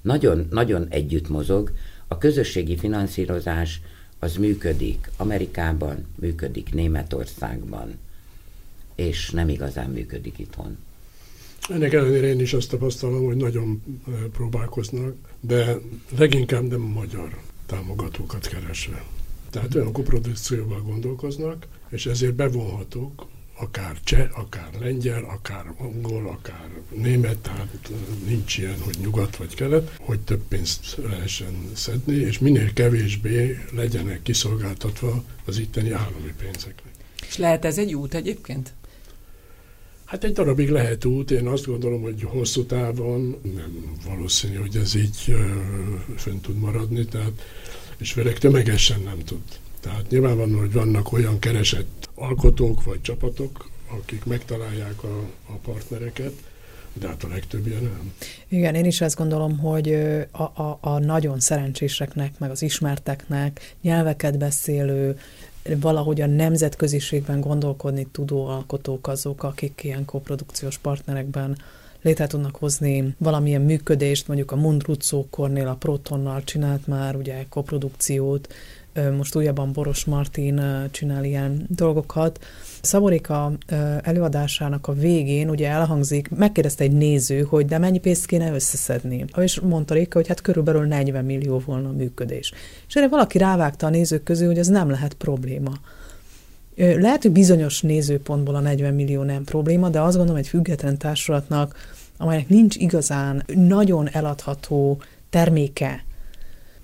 nagyon, 0.03 0.47
nagyon 0.51 0.87
együtt 0.89 1.29
mozog. 1.29 1.73
A 2.09 2.19
közösségi 2.19 2.77
finanszírozás 2.77 3.81
az 4.19 4.37
működik 4.37 5.11
Amerikában, 5.17 6.07
működik 6.15 6.75
Németországban, 6.75 7.99
és 8.95 9.31
nem 9.31 9.49
igazán 9.49 9.91
működik 9.91 10.39
itthon. 10.39 10.77
Ennek 11.69 11.93
ellenére 11.93 12.27
én 12.27 12.41
is 12.41 12.53
azt 12.53 12.71
tapasztalom, 12.71 13.25
hogy 13.25 13.37
nagyon 13.37 13.83
próbálkoznak, 14.33 15.15
de 15.41 15.77
leginkább 16.19 16.69
nem 16.69 16.81
magyar 16.81 17.39
támogatókat 17.67 18.47
keresve. 18.47 19.05
Tehát 19.51 19.75
olyan 19.75 19.93
koprodukcióval 19.93 20.83
gondolkoznak, 20.83 21.67
és 21.89 22.07
ezért 22.07 22.35
bevonhatók 22.35 23.27
akár 23.59 23.97
cseh, 24.05 24.39
akár 24.39 24.71
lengyel, 24.81 25.25
akár 25.25 25.75
angol, 25.77 26.29
akár 26.29 26.71
német, 26.95 27.39
tehát 27.39 27.91
nincs 28.27 28.59
ilyen, 28.59 28.81
hogy 28.81 28.97
nyugat 29.01 29.37
vagy 29.37 29.55
kelet, 29.55 29.97
hogy 30.01 30.21
több 30.21 30.43
pénzt 30.49 30.97
lehessen 31.09 31.71
szedni, 31.75 32.15
és 32.15 32.39
minél 32.39 32.73
kevésbé 32.73 33.65
legyenek 33.73 34.23
kiszolgáltatva 34.23 35.25
az 35.45 35.59
itteni 35.59 35.91
állami 35.91 36.35
pénzeknek. 36.39 36.95
És 37.29 37.37
lehet 37.37 37.65
ez 37.65 37.79
egy 37.79 37.95
út 37.95 38.15
egyébként? 38.15 38.73
Hát 40.05 40.25
egy 40.25 40.33
darabig 40.33 40.71
lehet 40.71 41.05
út, 41.05 41.31
én 41.31 41.47
azt 41.47 41.67
gondolom, 41.67 42.03
hogy 42.03 42.23
hosszú 42.23 42.65
távon 42.65 43.41
nem 43.55 43.99
valószínű, 44.05 44.55
hogy 44.55 44.77
ez 44.77 44.95
így 44.95 45.25
uh, 45.29 45.37
fönn 46.17 46.41
tud 46.41 46.57
maradni, 46.59 47.05
tehát, 47.05 47.43
és 47.97 48.13
főleg 48.13 48.39
tömegesen 48.39 49.01
nem 49.01 49.19
tud. 49.25 49.43
Tehát 49.87 50.11
nyilvánvalóan, 50.11 50.59
hogy 50.59 50.73
vannak 50.73 51.13
olyan 51.13 51.39
keresett 51.39 52.09
alkotók 52.15 52.85
vagy 52.85 53.01
csapatok, 53.01 53.71
akik 54.01 54.25
megtalálják 54.25 55.03
a, 55.03 55.19
a 55.49 55.53
partnereket, 55.53 56.33
de 56.93 57.09
hát 57.09 57.25
a 57.25 57.29
ilyen 57.67 57.83
nem. 57.83 58.13
Igen, 58.49 58.75
én 58.75 58.85
is 58.85 59.01
azt 59.01 59.17
gondolom, 59.17 59.59
hogy 59.59 59.93
a, 60.31 60.43
a, 60.43 60.79
a 60.81 60.99
nagyon 60.99 61.41
szerencséseknek, 61.41 62.39
meg 62.39 62.51
az 62.51 62.63
ismerteknek, 62.63 63.75
nyelveket 63.83 64.39
beszélő, 64.39 65.19
valahogy 65.81 66.21
a 66.21 66.27
nemzetköziségben 66.27 67.41
gondolkodni 67.41 68.07
tudó 68.13 68.47
alkotók 68.47 69.09
azok, 69.09 69.43
akik 69.43 69.81
ilyen 69.85 70.05
koprodukciós 70.05 70.79
partnerekben 70.79 71.57
létre 72.03 72.27
tudnak 72.27 72.57
hozni 72.57 73.15
valamilyen 73.19 73.61
működést, 73.61 74.27
mondjuk 74.27 74.53
a 74.53 74.57
Mundrucókornél 74.57 75.69
a 75.69 75.75
Protonnal 75.75 76.45
csinált 76.45 76.87
már 76.87 77.17
ugye 77.17 77.45
koprodukciót, 77.49 78.55
most 79.17 79.37
újabban 79.37 79.73
Boros 79.73 80.05
Martin 80.05 80.63
csinál 80.91 81.25
ilyen 81.25 81.67
dolgokat. 81.69 82.45
Szaborika 82.81 83.53
előadásának 84.03 84.87
a 84.87 84.93
végén 84.93 85.49
ugye 85.49 85.69
elhangzik, 85.69 86.29
megkérdezte 86.29 86.85
egy 86.85 86.93
néző, 86.93 87.43
hogy 87.43 87.67
de 87.67 87.79
mennyi 87.79 87.99
pénzt 87.99 88.27
kéne 88.27 88.53
összeszedni. 88.53 89.25
És 89.37 89.61
mondta 89.61 89.95
Réka, 89.95 90.19
hogy 90.19 90.29
hát 90.29 90.41
körülbelül 90.41 90.87
40 90.87 91.25
millió 91.25 91.63
volna 91.67 91.89
a 91.89 91.93
működés. 91.93 92.53
És 92.89 92.95
erre 92.95 93.09
valaki 93.09 93.39
rávágta 93.39 93.87
a 93.87 93.91
nézők 93.91 94.23
közül, 94.23 94.47
hogy 94.47 94.59
ez 94.59 94.69
nem 94.69 94.91
lehet 94.91 95.15
probléma. 95.15 95.73
Lehet, 96.77 97.23
hogy 97.23 97.33
bizonyos 97.33 97.81
nézőpontból 97.81 98.55
a 98.55 98.61
40 98.61 98.95
millió 98.95 99.23
nem 99.23 99.45
probléma, 99.45 99.89
de 99.89 100.01
azt 100.01 100.17
gondolom, 100.17 100.41
egy 100.41 100.49
független 100.49 100.99
társulatnak, 100.99 101.75
amelynek 102.17 102.49
nincs 102.49 102.77
igazán 102.77 103.45
nagyon 103.55 104.09
eladható 104.09 105.03
terméke, 105.31 106.05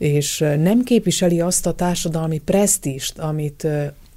és 0.03 0.39
nem 0.39 0.83
képviseli 0.83 1.41
azt 1.41 1.67
a 1.67 1.75
társadalmi 1.75 2.39
presztist, 2.39 3.19
amit 3.19 3.67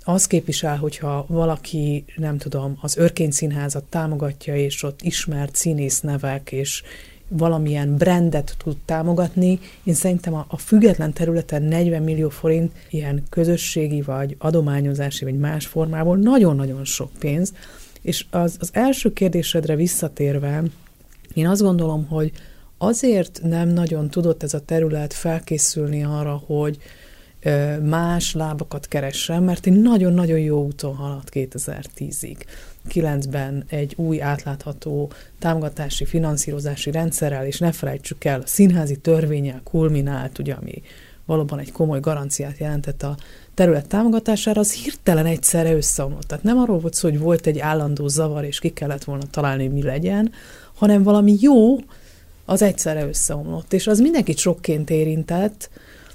az 0.03 0.27
képvisel, 0.27 0.77
hogyha 0.77 1.25
valaki, 1.27 2.05
nem 2.15 2.37
tudom, 2.37 2.77
az 2.81 2.97
Örkény 2.97 3.31
Színházat 3.31 3.83
támogatja, 3.83 4.55
és 4.55 4.83
ott 4.83 5.01
ismert 5.01 5.55
színész 5.55 5.99
nevek, 5.99 6.51
és 6.51 6.83
valamilyen 7.27 7.95
brandet 7.95 8.55
tud 8.63 8.77
támogatni. 8.85 9.59
Én 9.83 9.93
szerintem 9.93 10.33
a, 10.33 10.45
a 10.47 10.57
független 10.57 11.13
területen 11.13 11.61
40 11.61 12.03
millió 12.03 12.29
forint 12.29 12.71
ilyen 12.89 13.23
közösségi, 13.29 14.01
vagy 14.01 14.35
adományozási, 14.39 15.23
vagy 15.23 15.37
más 15.37 15.65
formából 15.65 16.17
nagyon-nagyon 16.17 16.85
sok 16.85 17.11
pénz. 17.19 17.53
És 18.01 18.25
az, 18.29 18.57
az 18.59 18.69
első 18.73 19.13
kérdésedre 19.13 19.75
visszatérve, 19.75 20.63
én 21.33 21.47
azt 21.47 21.61
gondolom, 21.61 22.05
hogy 22.05 22.31
azért 22.77 23.39
nem 23.43 23.69
nagyon 23.69 24.09
tudott 24.09 24.43
ez 24.43 24.53
a 24.53 24.59
terület 24.59 25.13
felkészülni 25.13 26.03
arra, 26.03 26.41
hogy 26.45 26.77
más 27.83 28.33
lábakat 28.33 28.87
keressen, 28.87 29.43
mert 29.43 29.65
egy 29.65 29.81
nagyon-nagyon 29.81 30.39
jó 30.39 30.63
úton 30.63 30.95
haladt 30.95 31.29
2010-ig. 31.31 32.37
9-ben 32.89 33.63
egy 33.67 33.93
új 33.97 34.21
átlátható 34.21 35.11
támogatási, 35.39 36.05
finanszírozási 36.05 36.91
rendszerrel, 36.91 37.45
és 37.45 37.59
ne 37.59 37.71
felejtsük 37.71 38.23
el, 38.23 38.41
a 38.41 38.47
színházi 38.47 38.95
törvényel 38.95 39.61
kulminált, 39.63 40.39
ugye, 40.39 40.53
ami 40.53 40.81
valóban 41.25 41.59
egy 41.59 41.71
komoly 41.71 41.99
garanciát 41.99 42.57
jelentett 42.57 43.03
a 43.03 43.17
terület 43.53 43.87
támogatására, 43.87 44.59
az 44.59 44.73
hirtelen 44.73 45.25
egyszerre 45.25 45.73
összeomlott. 45.73 46.27
Tehát 46.27 46.43
nem 46.43 46.57
arról 46.57 46.79
volt 46.79 46.93
szó, 46.93 47.09
hogy 47.09 47.19
volt 47.19 47.47
egy 47.47 47.59
állandó 47.59 48.07
zavar, 48.07 48.43
és 48.43 48.59
ki 48.59 48.69
kellett 48.69 49.03
volna 49.03 49.23
találni, 49.31 49.67
mi 49.67 49.83
legyen, 49.83 50.31
hanem 50.75 51.03
valami 51.03 51.35
jó, 51.39 51.77
az 52.45 52.61
egyszerre 52.61 53.07
összeomlott, 53.07 53.73
és 53.73 53.87
az 53.87 53.99
mindenkit 53.99 54.37
sokként 54.37 54.89
érintett, 54.89 55.69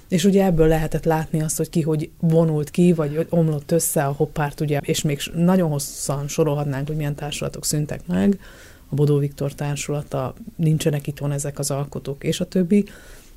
és 0.09 0.25
ugye 0.25 0.45
ebből 0.45 0.67
lehetett 0.67 1.05
látni 1.05 1.43
azt, 1.43 1.57
hogy 1.57 1.69
ki 1.69 1.81
hogy 1.81 2.11
vonult 2.21 2.71
ki, 2.71 2.93
vagy 2.93 3.27
omlott 3.29 3.71
össze 3.71 4.05
a 4.05 4.13
hoppárt, 4.13 4.61
ugye, 4.61 4.81
és 4.83 5.03
még 5.03 5.21
nagyon 5.35 5.71
hosszan 5.71 6.29
sorolhatnánk, 6.29 6.87
hogy 6.87 6.97
milyen 6.97 7.15
társulatok 7.15 7.65
szüntek 7.65 8.07
meg, 8.07 8.39
a 8.89 8.95
Bodó 8.95 9.19
Viktor 9.19 9.53
társulata, 9.53 10.35
nincsenek 10.57 11.07
itthon 11.07 11.33
ezek 11.33 11.59
az 11.59 11.71
alkotók, 11.71 12.25
és 12.25 12.41
a 12.41 12.45
többi, 12.45 12.85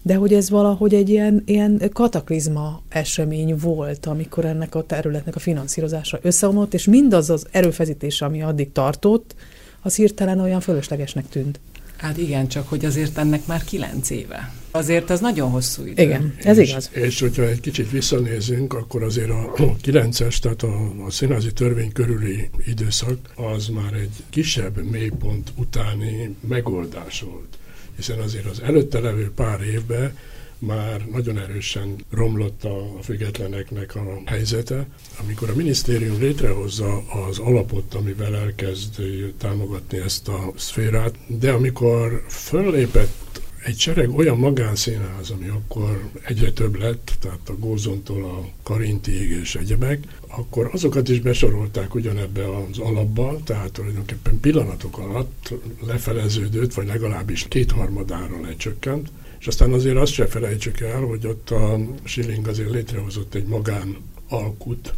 de 0.01 0.15
hogy 0.15 0.33
ez 0.33 0.49
valahogy 0.49 0.93
egy 0.93 1.09
ilyen, 1.09 1.43
ilyen 1.45 1.89
kataklizma 1.93 2.81
esemény 2.89 3.55
volt, 3.57 4.05
amikor 4.05 4.45
ennek 4.45 4.75
a 4.75 4.83
területnek 4.83 5.35
a 5.35 5.39
finanszírozása 5.39 6.19
összeomlott, 6.21 6.73
és 6.73 6.85
mindaz 6.85 7.29
az 7.29 7.47
erőfeszítés, 7.51 8.21
ami 8.21 8.41
addig 8.41 8.71
tartott, 8.71 9.35
az 9.81 9.95
hirtelen 9.95 10.39
olyan 10.39 10.59
fölöslegesnek 10.59 11.29
tűnt. 11.29 11.59
Hát 12.03 12.17
igen, 12.17 12.47
csak 12.47 12.69
hogy 12.69 12.85
azért 12.85 13.17
ennek 13.17 13.45
már 13.45 13.63
kilenc 13.63 14.09
éve. 14.09 14.53
Azért 14.71 15.09
az 15.09 15.19
nagyon 15.19 15.49
hosszú 15.49 15.85
idő. 15.85 16.03
Igen, 16.03 16.35
ez 16.43 16.57
és, 16.57 16.69
igaz. 16.69 16.89
És 16.93 17.19
hogyha 17.19 17.43
egy 17.43 17.59
kicsit 17.59 17.91
visszanézünk, 17.91 18.73
akkor 18.73 19.03
azért 19.03 19.29
a 19.29 19.53
9-es, 19.83 20.37
tehát 20.37 20.63
a, 20.63 21.05
a 21.05 21.09
színházi 21.09 21.53
törvény 21.53 21.91
körüli 21.91 22.49
időszak, 22.67 23.17
az 23.35 23.67
már 23.67 23.93
egy 23.93 24.23
kisebb 24.29 24.89
mélypont 24.89 25.51
utáni 25.55 26.35
megoldás 26.47 27.21
volt. 27.21 27.57
Hiszen 27.95 28.19
azért 28.19 28.45
az 28.45 28.61
előtte 28.61 28.99
levő 28.99 29.31
pár 29.35 29.61
évben 29.61 30.17
már 30.65 31.05
nagyon 31.11 31.37
erősen 31.37 31.95
romlott 32.09 32.63
a 32.63 32.97
függetleneknek 33.01 33.95
a 33.95 34.21
helyzete. 34.25 34.87
Amikor 35.19 35.49
a 35.49 35.55
minisztérium 35.55 36.19
létrehozza 36.19 37.03
az 37.27 37.39
alapot, 37.39 37.93
amivel 37.93 38.35
elkezd 38.35 39.01
támogatni 39.37 39.97
ezt 39.97 40.27
a 40.27 40.51
szférát, 40.55 41.15
de 41.27 41.51
amikor 41.51 42.23
föllépett 42.27 43.32
egy 43.63 43.79
sereg 43.79 44.17
olyan 44.17 44.37
magánszínház, 44.37 45.29
ami 45.29 45.47
akkor 45.47 46.09
egyre 46.25 46.51
több 46.51 46.75
lett, 46.79 47.13
tehát 47.19 47.49
a 47.49 47.55
Gózontól 47.57 48.23
a 48.23 48.47
Karintiig 48.63 49.29
és 49.29 49.55
egyebek, 49.55 50.03
akkor 50.27 50.69
azokat 50.73 51.09
is 51.09 51.19
besorolták 51.19 51.95
ugyanebbe 51.95 52.57
az 52.57 52.77
alapba, 52.77 53.39
tehát 53.43 53.71
tulajdonképpen 53.71 54.39
pillanatok 54.39 54.97
alatt 54.97 55.53
lefeleződött, 55.85 56.73
vagy 56.73 56.87
legalábbis 56.87 57.45
kétharmadára 57.47 58.41
lecsökkent, 58.41 59.09
és 59.39 59.47
aztán 59.47 59.73
azért 59.73 59.97
azt 59.97 60.13
se 60.13 60.27
felejtsük 60.27 60.79
el, 60.79 61.01
hogy 61.01 61.27
ott 61.27 61.49
a 61.49 61.79
Schilling 62.03 62.47
azért 62.47 62.71
létrehozott 62.71 63.33
egy 63.33 63.45
magán 63.45 63.97
alkut, 64.27 64.93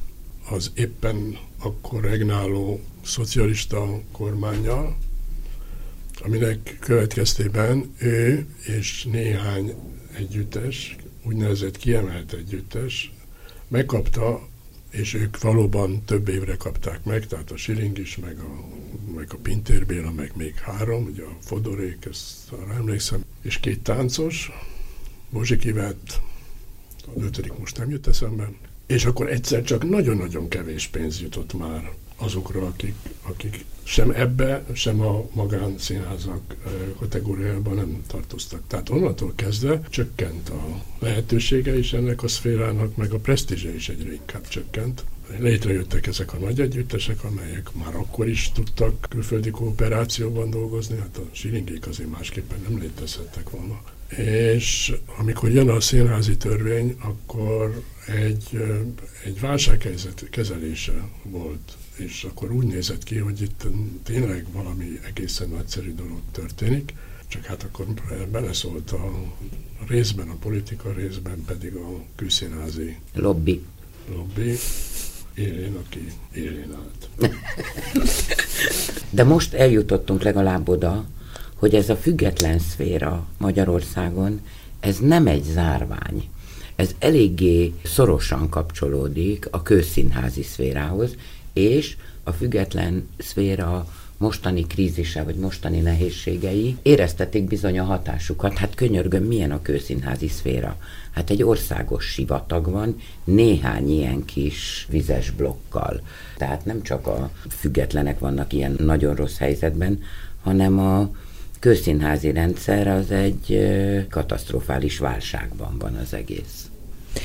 az 0.50 0.72
éppen 0.76 1.38
akkor 1.60 2.02
regnáló 2.02 2.82
szocialista 3.04 4.02
kormányjal, 4.12 4.96
aminek 6.26 6.78
következtében 6.80 7.94
ő 7.98 8.48
és 8.62 9.04
néhány 9.12 9.74
együttes, 10.18 10.96
úgynevezett 11.24 11.78
kiemelt 11.78 12.34
együttes 12.34 13.14
megkapta, 13.68 14.48
és 14.90 15.14
ők 15.14 15.42
valóban 15.42 16.04
több 16.06 16.28
évre 16.28 16.56
kapták 16.56 17.04
meg, 17.04 17.28
tehát 17.28 17.52
a 17.52 17.58
Siling 17.58 17.98
is, 17.98 18.18
meg 18.18 18.40
a, 18.40 18.66
meg 19.16 19.28
a 19.34 19.38
Pintér 19.42 19.86
Béla, 19.86 20.12
meg 20.12 20.32
még 20.36 20.56
három, 20.56 21.06
ugye 21.06 21.24
a 21.24 21.38
Fodorék, 21.42 22.06
ezt 22.10 22.52
arra 22.52 22.74
emlékszem, 22.74 23.24
és 23.42 23.60
két 23.60 23.82
táncos, 23.82 24.52
Bozsik 25.30 25.64
Ivett, 25.64 26.22
az 27.16 27.24
ötödik 27.24 27.58
most 27.58 27.78
nem 27.78 27.90
jut 27.90 28.08
eszembe, 28.08 28.52
és 28.86 29.06
akkor 29.06 29.30
egyszer 29.30 29.64
csak 29.64 29.90
nagyon-nagyon 29.90 30.48
kevés 30.48 30.88
pénz 30.88 31.22
jutott 31.22 31.54
már 31.54 31.92
azokra, 32.18 32.66
akik, 32.66 32.96
akik 33.22 33.66
sem 33.84 34.12
ebbe, 34.12 34.66
sem 34.74 35.02
a 35.02 35.28
magánszínházak 35.34 36.56
kategóriában 37.00 37.76
nem 37.76 38.04
tartoztak. 38.08 38.62
Tehát 38.68 38.90
onnantól 38.90 39.34
kezdve 39.36 39.82
csökkent 39.90 40.50
a 40.50 40.82
lehetősége 41.00 41.78
is 41.78 41.94
ennek 41.94 42.24
a 42.24 42.28
szférának, 42.28 42.96
meg 42.96 43.12
a 43.12 43.20
presztízse 43.20 43.76
is 43.76 43.90
egyre 43.90 44.12
inkább 44.12 44.48
csökkent. 44.48 45.04
Létrejöttek 45.40 46.08
ezek 46.08 46.34
a 46.34 46.38
nagy 46.38 46.62
együttesek, 46.62 47.24
amelyek 47.24 47.70
már 47.74 47.96
akkor 47.96 48.28
is 48.28 48.52
tudtak 48.52 49.06
külföldi 49.10 49.50
kooperációban 49.50 50.50
dolgozni, 50.50 50.98
hát 50.98 51.18
a 51.18 51.30
silingék 51.32 51.88
azért 51.88 52.10
másképpen 52.10 52.60
nem 52.70 52.80
létezhettek 52.80 53.50
volna. 53.50 53.82
És 54.18 54.94
amikor 55.18 55.52
jön 55.52 55.70
a 55.70 55.80
színházi 55.80 56.38
törvény, 56.38 56.96
akkor 57.00 57.84
egy, 58.08 58.64
egy 59.24 59.40
válsághelyzet 59.40 60.28
kezelése 60.30 61.10
volt 61.24 61.78
és 61.96 62.24
akkor 62.30 62.52
úgy 62.52 62.66
nézett 62.66 63.04
ki, 63.04 63.18
hogy 63.18 63.42
itt 63.42 63.68
tényleg 64.04 64.46
valami 64.52 65.00
egészen 65.08 65.50
nagyszerű 65.50 65.94
dolog 65.94 66.20
történik, 66.32 66.94
csak 67.28 67.46
hát 67.46 67.64
akkor 67.64 67.86
beleszólt 68.32 68.92
a, 68.92 69.34
részben 69.88 70.30
a 70.30 70.36
politika, 70.40 70.94
részben 70.94 71.44
pedig 71.46 71.76
a 71.76 72.04
külszínázi 72.16 72.98
lobby. 73.14 73.64
lobby 74.12 74.58
élén, 75.34 75.76
aki 75.76 76.12
élén 76.34 76.76
állt. 76.76 77.32
De 79.10 79.24
most 79.24 79.54
eljutottunk 79.54 80.22
legalább 80.22 80.70
oda, 80.70 81.06
hogy 81.66 81.76
ez 81.76 81.90
a 81.90 81.96
független 81.96 82.60
szféra 82.60 83.28
Magyarországon, 83.38 84.42
ez 84.80 85.00
nem 85.00 85.28
egy 85.28 85.44
zárvány. 85.44 86.30
Ez 86.76 86.96
eléggé 87.00 87.74
szorosan 87.84 88.50
kapcsolódik 88.50 89.48
a 89.52 89.62
közszínházi 89.62 90.44
szférához, 90.44 91.16
és 91.54 91.98
a 92.24 92.32
független 92.32 93.08
szféra 93.18 93.88
mostani 94.18 94.68
krízise, 94.68 95.24
vagy 95.24 95.36
mostani 95.36 95.80
nehézségei 95.80 96.78
éreztetik 96.82 97.44
bizony 97.44 97.80
a 97.80 97.84
hatásukat. 97.84 98.58
Hát 98.58 98.76
könyörgöm, 98.76 99.24
milyen 99.24 99.52
a 99.52 99.62
kőszínházi 99.62 100.28
szféra? 100.28 100.78
Hát 101.12 101.30
egy 101.30 101.44
országos 101.44 102.06
sivatag 102.06 102.70
van, 102.70 103.00
néhány 103.24 103.90
ilyen 103.90 104.26
kis 104.26 104.88
vizes 104.90 105.32
blokkal. 105.32 106.02
Tehát 106.38 106.66
nem 106.66 106.82
csak 106.82 107.08
a 107.08 107.32
függetlenek 107.50 108.20
vannak 108.20 108.54
ilyen 108.54 108.76
nagyon 108.80 109.16
rossz 109.16 109.38
helyzetben, 109.38 110.00
hanem 110.44 110.80
a 110.80 111.10
kőszínházi 111.66 112.32
rendszer 112.32 112.88
az 112.88 113.12
egy 113.12 113.68
katasztrofális 114.10 115.00
válságban 115.00 115.78
van 115.80 115.96
az 115.96 116.14
egész. 116.14 116.70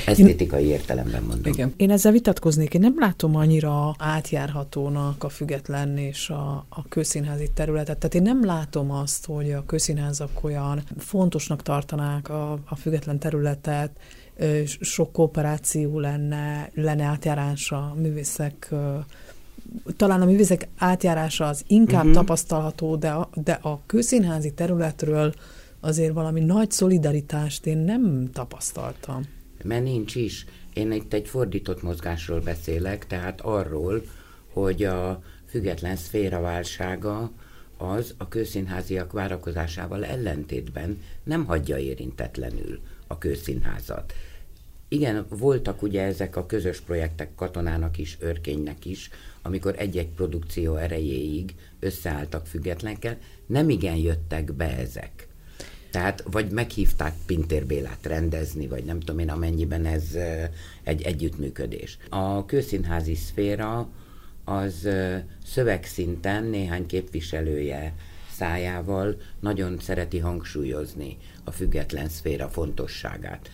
Esztétikai 0.06 0.64
én, 0.64 0.70
értelemben 0.70 1.22
mondom. 1.22 1.52
Igen. 1.52 1.72
Én 1.76 1.90
ezzel 1.90 2.12
vitatkoznék. 2.12 2.74
Én 2.74 2.80
nem 2.80 2.94
látom 2.98 3.36
annyira 3.36 3.94
átjárhatónak 3.98 5.24
a 5.24 5.28
független 5.28 5.98
és 5.98 6.30
a, 6.30 6.66
a 6.68 6.88
közszínházi 6.88 7.50
területet. 7.54 7.98
Tehát 7.98 8.14
én 8.14 8.22
nem 8.22 8.44
látom 8.44 8.90
azt, 8.90 9.26
hogy 9.26 9.52
a 9.52 9.64
közszínházak 9.66 10.44
olyan 10.44 10.82
fontosnak 10.98 11.62
tartanák 11.62 12.28
a, 12.28 12.58
a 12.64 12.76
független 12.76 13.18
területet, 13.18 13.90
sok 14.80 15.12
kooperáció 15.12 15.98
lenne, 15.98 16.70
lenne 16.74 17.04
átjárása 17.04 17.94
művészek 17.96 18.74
talán 19.96 20.20
a 20.20 20.24
művészek 20.24 20.68
átjárása 20.76 21.46
az 21.46 21.64
inkább 21.66 22.00
uh-huh. 22.00 22.14
tapasztalható, 22.14 22.96
de 22.96 23.10
a, 23.10 23.28
de 23.34 23.52
a 23.52 23.80
közszínházi 23.86 24.52
területről 24.52 25.34
azért 25.80 26.12
valami 26.12 26.40
nagy 26.40 26.70
szolidaritást 26.70 27.66
én 27.66 27.78
nem 27.78 28.30
tapasztaltam 28.32 29.22
mert 29.64 29.82
nincs 29.82 30.14
is. 30.14 30.44
Én 30.72 30.92
itt 30.92 31.12
egy 31.12 31.28
fordított 31.28 31.82
mozgásról 31.82 32.40
beszélek, 32.40 33.06
tehát 33.06 33.40
arról, 33.40 34.02
hogy 34.52 34.84
a 34.84 35.22
független 35.46 35.96
szféra 35.96 36.40
válsága 36.40 37.30
az 37.76 38.14
a 38.18 38.28
kőszínháziak 38.28 39.12
várakozásával 39.12 40.04
ellentétben 40.04 41.02
nem 41.22 41.44
hagyja 41.44 41.78
érintetlenül 41.78 42.80
a 43.06 43.18
kőszínházat. 43.18 44.12
Igen, 44.88 45.26
voltak 45.28 45.82
ugye 45.82 46.02
ezek 46.02 46.36
a 46.36 46.46
közös 46.46 46.80
projektek 46.80 47.34
katonának 47.34 47.98
is, 47.98 48.16
örkénynek 48.20 48.84
is, 48.84 49.10
amikor 49.42 49.74
egy-egy 49.78 50.08
produkció 50.08 50.76
erejéig 50.76 51.54
összeálltak 51.80 52.46
függetlenkel, 52.46 53.16
nem 53.46 53.68
igen 53.68 53.96
jöttek 53.96 54.52
be 54.52 54.76
ezek. 54.76 55.28
Tehát 55.90 56.24
vagy 56.30 56.50
meghívták 56.50 57.14
Pintér 57.26 57.66
Bélát 57.66 58.06
rendezni, 58.06 58.66
vagy 58.66 58.84
nem 58.84 59.00
tudom 59.00 59.18
én, 59.18 59.30
amennyiben 59.30 59.86
ez 59.86 60.16
egy 60.82 61.02
együttműködés. 61.02 61.98
A 62.08 62.44
kőszínházi 62.44 63.14
szféra 63.14 63.88
az 64.44 64.88
szövegszinten 65.44 66.44
néhány 66.44 66.86
képviselője 66.86 67.94
szájával 68.30 69.16
nagyon 69.40 69.78
szereti 69.78 70.18
hangsúlyozni 70.18 71.16
a 71.44 71.50
független 71.50 72.08
szféra 72.08 72.48
fontosságát. 72.48 73.50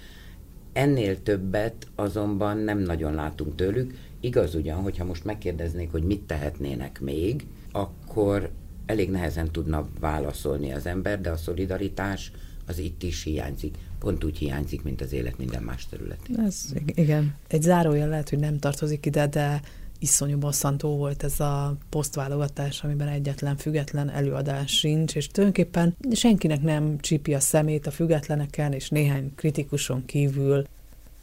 Ennél 0.72 1.22
többet 1.22 1.86
azonban 1.94 2.58
nem 2.58 2.78
nagyon 2.78 3.14
látunk 3.14 3.54
tőlük. 3.54 3.94
Igaz 4.26 4.54
ugyan, 4.54 4.82
hogyha 4.82 5.04
most 5.04 5.24
megkérdeznék, 5.24 5.90
hogy 5.90 6.02
mit 6.02 6.22
tehetnének 6.22 7.00
még, 7.00 7.46
akkor 7.72 8.50
elég 8.86 9.10
nehezen 9.10 9.50
tudna 9.50 9.88
válaszolni 10.00 10.72
az 10.72 10.86
ember, 10.86 11.20
de 11.20 11.30
a 11.30 11.36
szolidaritás 11.36 12.32
az 12.66 12.78
itt 12.78 13.02
is 13.02 13.22
hiányzik. 13.22 13.76
Pont 13.98 14.24
úgy 14.24 14.38
hiányzik, 14.38 14.82
mint 14.82 15.00
az 15.00 15.12
élet 15.12 15.38
minden 15.38 15.62
más 15.62 15.86
területén. 15.86 16.40
Ez, 16.40 16.64
igen. 16.84 17.34
Egy 17.48 17.62
zárójel 17.62 18.08
lehet, 18.08 18.28
hogy 18.28 18.38
nem 18.38 18.58
tartozik 18.58 19.06
ide, 19.06 19.26
de 19.26 19.60
iszonyú 19.98 20.38
bosszantó 20.38 20.96
volt 20.96 21.22
ez 21.22 21.40
a 21.40 21.76
posztválogatás, 21.88 22.84
amiben 22.84 23.08
egyetlen 23.08 23.56
független 23.56 24.10
előadás 24.10 24.78
sincs, 24.78 25.16
és 25.16 25.26
tulajdonképpen 25.26 25.96
senkinek 26.12 26.62
nem 26.62 26.98
csípi 26.98 27.34
a 27.34 27.40
szemét 27.40 27.86
a 27.86 27.90
függetleneken, 27.90 28.72
és 28.72 28.88
néhány 28.88 29.32
kritikuson 29.34 30.04
kívül. 30.04 30.64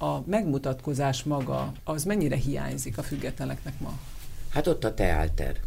A 0.03 0.23
megmutatkozás 0.25 1.23
maga, 1.23 1.71
az 1.83 2.03
mennyire 2.03 2.35
hiányzik 2.35 2.97
a 2.97 3.03
függetleneknek 3.03 3.79
ma? 3.79 3.99
Hát 4.49 4.67
ott 4.67 4.83
a 4.83 4.93
teálter 4.93 5.59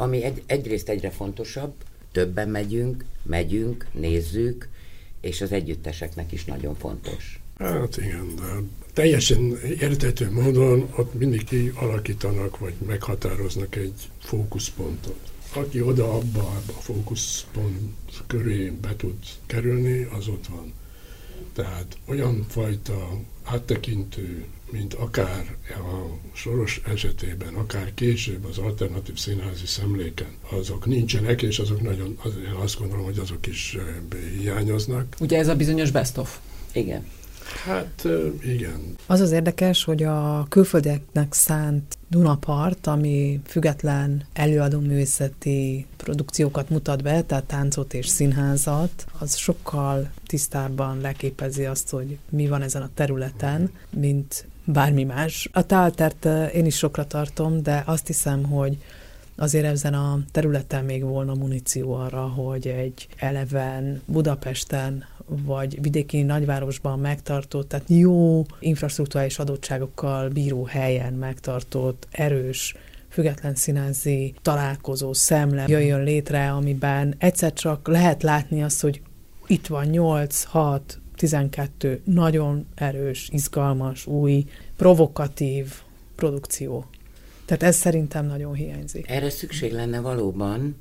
ami 0.00 0.22
egy, 0.22 0.42
egyrészt 0.46 0.88
egyre 0.88 1.10
fontosabb, 1.10 1.74
többen 2.12 2.48
megyünk, 2.48 3.04
megyünk, 3.22 3.86
nézzük, 3.92 4.68
és 5.20 5.40
az 5.40 5.52
együtteseknek 5.52 6.32
is 6.32 6.44
nagyon 6.44 6.74
fontos. 6.74 7.40
Hát 7.58 7.96
igen, 7.96 8.34
de 8.36 8.42
teljesen 8.92 9.58
értető 9.80 10.30
módon 10.30 10.88
ott 10.96 11.14
mindig 11.14 11.44
kialakítanak, 11.44 12.58
vagy 12.58 12.74
meghatároznak 12.86 13.76
egy 13.76 14.10
fókuszpontot. 14.18 15.18
Aki 15.54 15.80
oda 15.80 16.04
abba, 16.04 16.40
abba 16.40 16.72
a 16.76 16.80
fókuszpont 16.80 18.22
köré 18.26 18.70
be 18.80 18.96
tud 18.96 19.16
kerülni, 19.46 20.02
az 20.02 20.28
ott 20.28 20.46
van. 20.46 20.72
Tehát 21.52 21.96
olyan 22.06 22.46
fajta 22.48 23.18
áttekintő 23.52 24.44
mint 24.70 24.94
akár 24.94 25.56
a 25.68 26.18
Soros 26.32 26.80
esetében, 26.86 27.54
akár 27.54 27.94
később 27.94 28.44
az 28.44 28.58
alternatív 28.58 29.18
színházi 29.18 29.66
szemléken, 29.66 30.28
azok 30.50 30.86
nincsenek, 30.86 31.42
és 31.42 31.58
azok 31.58 31.82
nagyon, 31.82 32.18
az, 32.22 32.32
én 32.46 32.52
azt 32.52 32.78
gondolom, 32.78 33.04
hogy 33.04 33.18
azok 33.18 33.46
is 33.46 33.76
hiányoznak. 34.38 35.16
Ugye 35.20 35.38
ez 35.38 35.48
a 35.48 35.56
bizonyos 35.56 35.90
best 35.90 36.18
of? 36.18 36.38
Igen. 36.72 37.06
Hát 37.64 38.08
igen. 38.42 38.96
Az 39.06 39.20
az 39.20 39.32
érdekes, 39.32 39.84
hogy 39.84 40.02
a 40.02 40.46
külföldieknek 40.48 41.32
szánt 41.32 41.98
Dunapart, 42.08 42.86
ami 42.86 43.40
független 43.44 44.24
előadó 44.32 44.80
művészeti 44.80 45.86
produkciókat 45.96 46.68
mutat 46.68 47.02
be, 47.02 47.22
tehát 47.22 47.44
táncot 47.44 47.94
és 47.94 48.06
színházat, 48.06 49.06
az 49.18 49.36
sokkal 49.36 50.10
tisztábban 50.26 51.00
leképezi 51.00 51.64
azt, 51.64 51.90
hogy 51.90 52.18
mi 52.28 52.48
van 52.48 52.62
ezen 52.62 52.82
a 52.82 52.90
területen, 52.94 53.70
mint 53.90 54.46
bármi 54.64 55.04
más. 55.04 55.48
A 55.52 55.66
táltert 55.66 56.24
én 56.54 56.66
is 56.66 56.76
sokra 56.76 57.06
tartom, 57.06 57.62
de 57.62 57.82
azt 57.86 58.06
hiszem, 58.06 58.44
hogy 58.44 58.78
azért 59.36 59.64
ezen 59.64 59.94
a 59.94 60.18
területen 60.32 60.84
még 60.84 61.04
volna 61.04 61.34
muníció 61.34 61.94
arra, 61.94 62.22
hogy 62.22 62.66
egy 62.66 63.08
eleven 63.16 64.02
Budapesten 64.06 65.04
vagy 65.30 65.82
vidéki 65.82 66.22
nagyvárosban 66.22 66.98
megtartott, 66.98 67.68
tehát 67.68 67.88
jó 67.88 68.42
infrastruktúrális 68.60 69.38
adottságokkal 69.38 70.28
bíró 70.28 70.64
helyen 70.64 71.12
megtartott, 71.12 72.06
erős, 72.10 72.74
független 73.08 73.54
színázi 73.54 74.34
találkozó 74.42 75.12
szemle 75.12 75.64
jöjjön 75.68 76.02
létre, 76.02 76.50
amiben 76.50 77.14
egyszer 77.18 77.52
csak 77.52 77.88
lehet 77.88 78.22
látni 78.22 78.62
azt, 78.62 78.80
hogy 78.80 79.02
itt 79.46 79.66
van 79.66 79.86
8, 79.86 80.44
6, 80.44 81.00
12 81.16 82.00
nagyon 82.04 82.66
erős, 82.74 83.28
izgalmas, 83.32 84.06
új, 84.06 84.44
provokatív 84.76 85.72
produkció. 86.14 86.86
Tehát 87.44 87.62
ez 87.62 87.76
szerintem 87.76 88.26
nagyon 88.26 88.54
hiányzik. 88.54 89.10
Erre 89.10 89.30
szükség 89.30 89.72
lenne 89.72 90.00
valóban, 90.00 90.76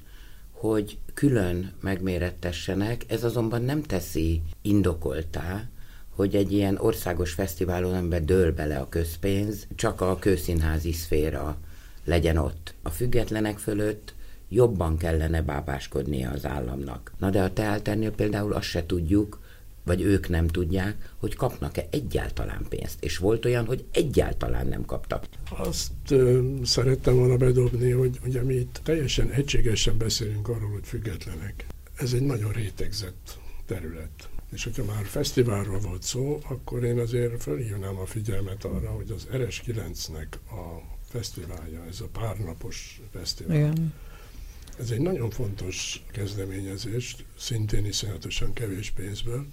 hogy 0.51 0.97
külön 1.19 1.71
megmérettessenek, 1.81 3.03
ez 3.07 3.23
azonban 3.23 3.61
nem 3.61 3.81
teszi 3.81 4.41
indokoltá, 4.61 5.69
hogy 6.09 6.35
egy 6.35 6.51
ilyen 6.51 6.77
országos 6.77 7.31
fesztiválon, 7.31 7.93
amiben 7.93 8.25
dől 8.25 8.53
bele 8.53 8.77
a 8.77 8.89
közpénz, 8.89 9.67
csak 9.75 10.01
a 10.01 10.19
kőszínházi 10.19 10.91
szféra 10.91 11.57
legyen 12.05 12.37
ott. 12.37 12.73
A 12.81 12.89
függetlenek 12.89 13.57
fölött 13.57 14.13
jobban 14.49 14.97
kellene 14.97 15.41
bábáskodnia 15.41 16.31
az 16.31 16.45
államnak. 16.45 17.13
Na 17.17 17.29
de 17.29 17.41
a 17.41 17.53
teálternél 17.53 18.11
például 18.11 18.53
azt 18.53 18.67
se 18.67 18.85
tudjuk, 18.85 19.39
vagy 19.89 20.01
ők 20.01 20.29
nem 20.29 20.47
tudják, 20.47 21.13
hogy 21.17 21.35
kapnak-e 21.35 21.87
egyáltalán 21.91 22.65
pénzt. 22.69 23.03
És 23.03 23.17
volt 23.17 23.45
olyan, 23.45 23.65
hogy 23.65 23.85
egyáltalán 23.91 24.67
nem 24.67 24.85
kaptak. 24.85 25.25
Azt 25.57 25.91
ö, 26.09 26.53
szerettem 26.63 27.15
volna 27.15 27.37
bedobni, 27.37 27.91
hogy 27.91 28.19
ugye 28.25 28.43
mi 28.43 28.53
itt 28.53 28.79
teljesen 28.83 29.29
egységesen 29.31 29.97
beszélünk 29.97 30.47
arról, 30.47 30.69
hogy 30.69 30.85
függetlenek. 30.85 31.65
Ez 31.95 32.13
egy 32.13 32.21
nagyon 32.21 32.51
rétegzett 32.51 33.37
terület. 33.65 34.29
És 34.51 34.63
hogyha 34.63 34.83
már 34.83 35.05
fesztiválról 35.05 35.79
volt 35.79 36.03
szó, 36.03 36.39
akkor 36.49 36.83
én 36.83 36.99
azért 36.99 37.43
felhívnám 37.43 37.97
a 37.97 38.05
figyelmet 38.05 38.63
arra, 38.63 38.89
hogy 38.89 39.11
az 39.11 39.27
RS9-nek 39.33 40.27
a 40.49 40.81
fesztiválja, 41.09 41.85
ez 41.89 42.01
a 42.01 42.07
párnapos 42.19 43.01
fesztivál, 43.11 43.57
Igen. 43.57 43.93
ez 44.79 44.89
egy 44.89 45.01
nagyon 45.01 45.29
fontos 45.29 46.03
kezdeményezés, 46.11 47.15
szintén 47.37 47.85
iszonyatosan 47.85 48.53
kevés 48.53 48.91
pénzből, 48.91 49.45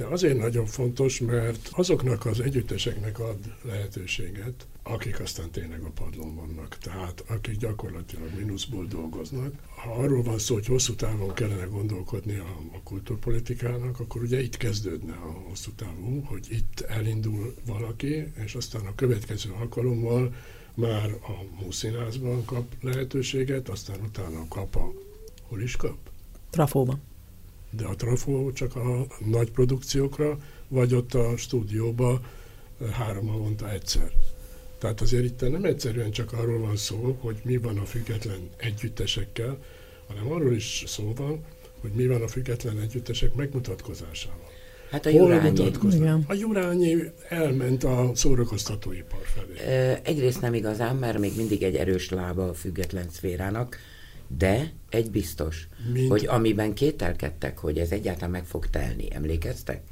de 0.00 0.06
azért 0.06 0.38
nagyon 0.38 0.66
fontos, 0.66 1.20
mert 1.20 1.68
azoknak 1.72 2.26
az 2.26 2.40
együtteseknek 2.40 3.18
ad 3.18 3.38
lehetőséget, 3.62 4.66
akik 4.82 5.20
aztán 5.20 5.50
tényleg 5.50 5.82
a 5.82 5.90
padlón 5.90 6.34
vannak, 6.34 6.78
tehát 6.78 7.24
akik 7.28 7.56
gyakorlatilag 7.56 8.28
mínuszból 8.36 8.86
dolgoznak. 8.86 9.52
Ha 9.76 9.92
arról 9.92 10.22
van 10.22 10.38
szó, 10.38 10.54
hogy 10.54 10.66
hosszú 10.66 10.94
távon 10.94 11.34
kellene 11.34 11.64
gondolkodni 11.64 12.36
a, 12.36 12.56
a 12.72 12.80
kulturpolitikának, 12.84 14.00
akkor 14.00 14.22
ugye 14.22 14.42
itt 14.42 14.56
kezdődne 14.56 15.12
a 15.12 15.44
hosszú 15.48 15.70
távú, 15.70 16.22
hogy 16.24 16.46
itt 16.50 16.80
elindul 16.80 17.54
valaki, 17.66 18.32
és 18.44 18.54
aztán 18.54 18.86
a 18.86 18.94
következő 18.94 19.50
alkalommal 19.60 20.34
már 20.74 21.10
a 21.10 21.62
Muszínházban 21.64 22.44
kap 22.44 22.72
lehetőséget, 22.80 23.68
aztán 23.68 24.00
utána 24.00 24.48
kap 24.48 24.76
a... 24.76 24.92
Hol 25.48 25.60
is 25.60 25.76
kap? 25.76 25.96
Trafóban 26.50 27.09
de 27.70 27.84
a 27.84 27.94
trafó 27.94 28.52
csak 28.52 28.76
a 28.76 29.06
nagy 29.24 29.50
produkciókra, 29.50 30.38
vagy 30.68 30.94
ott 30.94 31.14
a 31.14 31.36
stúdióba 31.36 32.20
három 32.92 33.26
havonta 33.26 33.70
egyszer. 33.70 34.10
Tehát 34.78 35.00
azért 35.00 35.24
itt 35.24 35.50
nem 35.50 35.64
egyszerűen 35.64 36.10
csak 36.10 36.32
arról 36.32 36.58
van 36.58 36.76
szó, 36.76 37.16
hogy 37.20 37.36
mi 37.42 37.56
van 37.56 37.78
a 37.78 37.84
független 37.84 38.48
együttesekkel, 38.56 39.58
hanem 40.06 40.32
arról 40.32 40.54
is 40.54 40.84
szó 40.86 41.12
van, 41.16 41.44
hogy 41.80 41.90
mi 41.94 42.06
van 42.06 42.22
a 42.22 42.28
független 42.28 42.80
együttesek 42.80 43.34
megmutatkozásával. 43.34 44.48
Hát 44.90 45.06
a 45.06 45.08
Jurányi. 45.08 45.72
A 46.26 46.34
Jurányi 46.34 46.96
elment 47.28 47.84
a 47.84 48.10
szórakoztatóipar 48.14 49.20
felé. 49.24 49.98
Egyrészt 50.02 50.40
nem 50.40 50.54
igazán, 50.54 50.96
mert 50.96 51.18
még 51.18 51.32
mindig 51.36 51.62
egy 51.62 51.74
erős 51.74 52.10
lába 52.10 52.48
a 52.48 52.54
független 52.54 53.06
szférának, 53.10 53.76
de 54.38 54.72
egy 54.88 55.10
biztos, 55.10 55.68
Mint? 55.92 56.08
hogy 56.08 56.26
amiben 56.26 56.74
kételkedtek, 56.74 57.58
hogy 57.58 57.78
ez 57.78 57.90
egyáltalán 57.90 58.30
meg 58.30 58.44
fog 58.44 58.66
telni, 58.66 59.14
emlékeztek? 59.14 59.82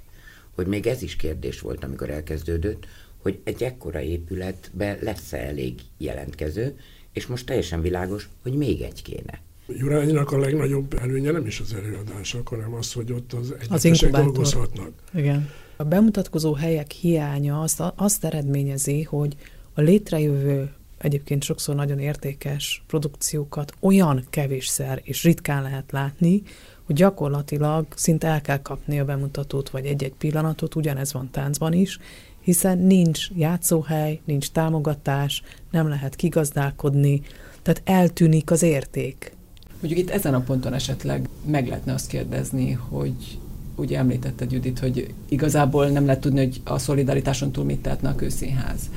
Hogy 0.54 0.66
még 0.66 0.86
ez 0.86 1.02
is 1.02 1.16
kérdés 1.16 1.60
volt, 1.60 1.84
amikor 1.84 2.10
elkezdődött, 2.10 2.86
hogy 3.22 3.38
egy 3.44 3.62
ekkora 3.62 4.00
épületbe 4.00 4.98
lesz-e 5.00 5.36
elég 5.36 5.80
jelentkező, 5.98 6.76
és 7.12 7.26
most 7.26 7.46
teljesen 7.46 7.80
világos, 7.80 8.28
hogy 8.42 8.52
még 8.52 8.80
egy 8.80 9.02
kéne. 9.02 9.40
Jurányinak 9.66 10.32
a 10.32 10.38
legnagyobb 10.38 10.98
előnye 11.00 11.30
nem 11.30 11.46
is 11.46 11.60
az 11.60 11.74
előadások, 11.74 12.48
hanem 12.48 12.74
az, 12.74 12.92
hogy 12.92 13.12
ott 13.12 13.32
az 13.32 13.54
egyetesek 13.60 14.10
dolgozhatnak. 14.10 14.92
Igen. 15.14 15.50
A 15.76 15.84
bemutatkozó 15.84 16.52
helyek 16.52 16.90
hiánya 16.90 17.60
azt, 17.60 17.82
azt 17.96 18.24
eredményezi, 18.24 19.02
hogy 19.02 19.36
a 19.74 19.80
létrejövő 19.80 20.72
egyébként 20.98 21.42
sokszor 21.42 21.74
nagyon 21.74 21.98
értékes 21.98 22.82
produkciókat 22.86 23.72
olyan 23.80 24.24
kevésszer 24.30 25.00
és 25.04 25.22
ritkán 25.22 25.62
lehet 25.62 25.92
látni, 25.92 26.42
hogy 26.84 26.96
gyakorlatilag 26.96 27.86
szinte 27.96 28.26
el 28.26 28.40
kell 28.40 28.62
kapni 28.62 29.00
a 29.00 29.04
bemutatót 29.04 29.70
vagy 29.70 29.86
egy-egy 29.86 30.14
pillanatot, 30.18 30.74
ugyanez 30.74 31.12
van 31.12 31.30
táncban 31.30 31.72
is, 31.72 31.98
hiszen 32.40 32.78
nincs 32.78 33.30
játszóhely, 33.36 34.20
nincs 34.24 34.50
támogatás, 34.50 35.42
nem 35.70 35.88
lehet 35.88 36.16
kigazdálkodni, 36.16 37.22
tehát 37.62 37.82
eltűnik 37.84 38.50
az 38.50 38.62
érték. 38.62 39.32
Mondjuk 39.80 40.00
itt 40.00 40.10
ezen 40.10 40.34
a 40.34 40.40
ponton 40.40 40.74
esetleg 40.74 41.28
meg 41.44 41.66
lehetne 41.66 41.92
azt 41.92 42.06
kérdezni, 42.08 42.72
hogy 42.72 43.38
ugye 43.76 43.98
említetted 43.98 44.52
Judit, 44.52 44.78
hogy 44.78 45.14
igazából 45.28 45.88
nem 45.88 46.04
lehet 46.04 46.20
tudni, 46.20 46.38
hogy 46.38 46.60
a 46.64 46.78
szolidaritáson 46.78 47.52
túl 47.52 47.64
mit 47.64 47.82
tehetne 47.82 48.08
a 48.08 48.14
kőszínház 48.14 48.90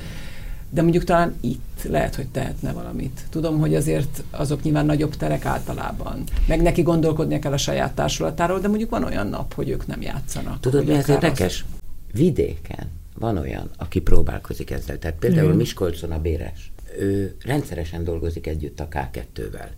de 0.74 0.82
mondjuk 0.82 1.04
talán 1.04 1.36
itt 1.40 1.86
lehet, 1.88 2.14
hogy 2.14 2.28
tehetne 2.28 2.72
valamit. 2.72 3.20
Tudom, 3.30 3.58
hogy 3.58 3.74
azért 3.74 4.22
azok 4.30 4.62
nyilván 4.62 4.86
nagyobb 4.86 5.16
terek 5.16 5.44
általában. 5.44 6.24
Meg 6.46 6.62
neki 6.62 6.82
gondolkodnia 6.82 7.38
kell 7.38 7.52
a 7.52 7.56
saját 7.56 7.94
társulatáról, 7.94 8.60
de 8.60 8.68
mondjuk 8.68 8.90
van 8.90 9.04
olyan 9.04 9.26
nap, 9.26 9.54
hogy 9.54 9.68
ők 9.68 9.86
nem 9.86 10.02
játszanak. 10.02 10.60
Tudod, 10.60 10.86
mi 10.86 10.92
ez 10.92 11.08
érdekes? 11.08 11.64
Az... 11.72 11.80
Vidéken 12.12 12.86
van 13.18 13.36
olyan, 13.38 13.70
aki 13.76 14.00
próbálkozik 14.00 14.70
ezzel. 14.70 14.98
Tehát 14.98 15.18
például 15.18 15.52
mm. 15.52 15.56
Miskolcon 15.56 16.10
a 16.10 16.20
Béres. 16.20 16.72
Ő 16.98 17.36
rendszeresen 17.44 18.04
dolgozik 18.04 18.46
együtt 18.46 18.80
a 18.80 18.88
K2-vel. 18.88 19.68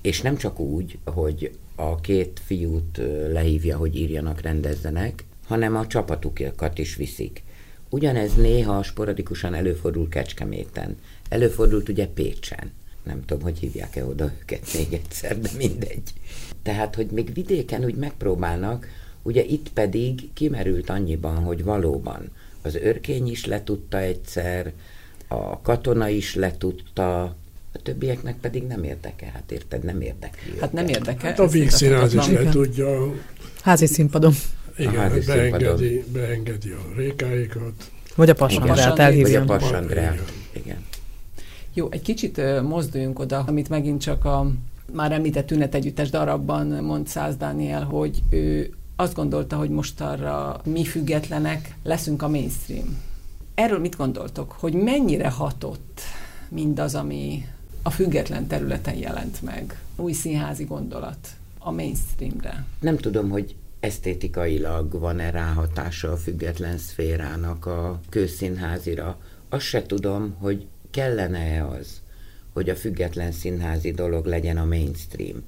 És 0.00 0.20
nem 0.20 0.36
csak 0.36 0.58
úgy, 0.58 0.98
hogy 1.04 1.50
a 1.74 2.00
két 2.00 2.40
fiút 2.44 3.00
lehívja, 3.32 3.76
hogy 3.76 3.96
írjanak, 3.96 4.40
rendezzenek, 4.40 5.24
hanem 5.46 5.76
a 5.76 5.86
csapatukat 5.86 6.78
is 6.78 6.96
viszik. 6.96 7.42
Ugyanez 7.96 8.34
néha 8.34 8.82
sporadikusan 8.82 9.54
előfordul 9.54 10.08
Kecskeméten. 10.08 10.96
Előfordult 11.28 11.88
ugye 11.88 12.06
Pécsen. 12.06 12.72
Nem 13.02 13.24
tudom, 13.24 13.42
hogy 13.42 13.58
hívják-e 13.58 14.04
oda 14.04 14.32
őket 14.40 14.72
még 14.74 14.92
egyszer, 14.92 15.40
de 15.40 15.48
mindegy. 15.56 16.02
Tehát, 16.62 16.94
hogy 16.94 17.06
még 17.06 17.34
vidéken 17.34 17.84
úgy 17.84 17.94
megpróbálnak, 17.94 18.88
ugye 19.22 19.44
itt 19.44 19.68
pedig 19.72 20.32
kimerült 20.32 20.90
annyiban, 20.90 21.34
hogy 21.36 21.64
valóban 21.64 22.30
az 22.62 22.74
örkény 22.74 23.30
is 23.30 23.44
letudta 23.44 23.98
egyszer, 23.98 24.72
a 25.28 25.60
katona 25.60 26.08
is 26.08 26.34
letudta, 26.34 27.22
a 27.72 27.82
többieknek 27.82 28.36
pedig 28.36 28.66
nem 28.66 28.84
érdekel. 28.84 29.30
Hát 29.30 29.52
érted, 29.52 29.84
nem 29.84 30.00
érdekli 30.00 30.58
Hát 30.60 30.72
nem 30.72 30.88
érdekel. 30.88 31.30
Hát 31.30 31.38
a 31.38 31.46
Vígszínház 31.46 32.14
is 32.14 32.28
letudja. 32.28 33.14
Házi 33.62 33.86
színpadon. 33.86 34.32
Igen, 34.78 35.10
a 35.10 35.14
beengedi, 35.26 36.04
beengedi 36.12 36.70
a 36.70 36.94
rékáikat. 36.96 37.90
Vagy 38.14 38.30
a 38.30 38.34
Passandrát 38.34 38.98
elhívja. 38.98 39.44
Vagy 39.44 39.56
a 39.56 39.58
Passandrát, 39.58 40.32
igen. 40.52 40.84
Jó, 41.74 41.90
egy 41.90 42.02
kicsit 42.02 42.62
mozduljunk 42.62 43.18
oda, 43.18 43.44
amit 43.46 43.68
megint 43.68 44.00
csak 44.00 44.24
a 44.24 44.50
már 44.92 45.12
említett 45.12 45.50
együttes 45.50 46.10
darabban 46.10 46.66
mond 46.66 47.08
Száz 47.08 47.36
Dániel, 47.36 47.84
hogy 47.84 48.22
ő 48.30 48.74
azt 48.96 49.14
gondolta, 49.14 49.56
hogy 49.56 49.70
most 49.70 50.00
arra 50.00 50.60
mi 50.64 50.84
függetlenek 50.84 51.76
leszünk 51.82 52.22
a 52.22 52.28
mainstream. 52.28 52.98
Erről 53.54 53.78
mit 53.78 53.96
gondoltok, 53.96 54.52
hogy 54.52 54.72
mennyire 54.72 55.28
hatott 55.28 56.00
mindaz, 56.48 56.94
ami 56.94 57.46
a 57.82 57.90
független 57.90 58.46
területen 58.46 58.94
jelent 58.94 59.42
meg? 59.42 59.80
Új 59.96 60.12
színházi 60.12 60.64
gondolat 60.64 61.28
a 61.58 61.70
mainstreamre. 61.70 62.64
Nem 62.80 62.96
tudom, 62.96 63.30
hogy 63.30 63.54
esztétikailag 63.86 65.00
van-e 65.00 65.30
ráhatása 65.30 66.12
a 66.12 66.16
független 66.16 66.78
szférának 66.78 67.66
a 67.66 68.00
kőszínházira. 68.08 69.18
Azt 69.48 69.64
se 69.64 69.82
tudom, 69.82 70.36
hogy 70.38 70.66
kellene-e 70.90 71.66
az, 71.66 72.00
hogy 72.52 72.70
a 72.70 72.76
független 72.76 73.32
színházi 73.32 73.90
dolog 73.90 74.26
legyen 74.26 74.56
a 74.56 74.64
mainstream. 74.64 75.44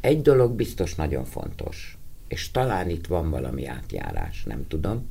Egy 0.00 0.22
dolog 0.22 0.52
biztos 0.52 0.94
nagyon 0.94 1.24
fontos, 1.24 1.98
és 2.28 2.50
talán 2.50 2.90
itt 2.90 3.06
van 3.06 3.30
valami 3.30 3.66
átjárás, 3.66 4.44
nem 4.44 4.66
tudom. 4.68 5.08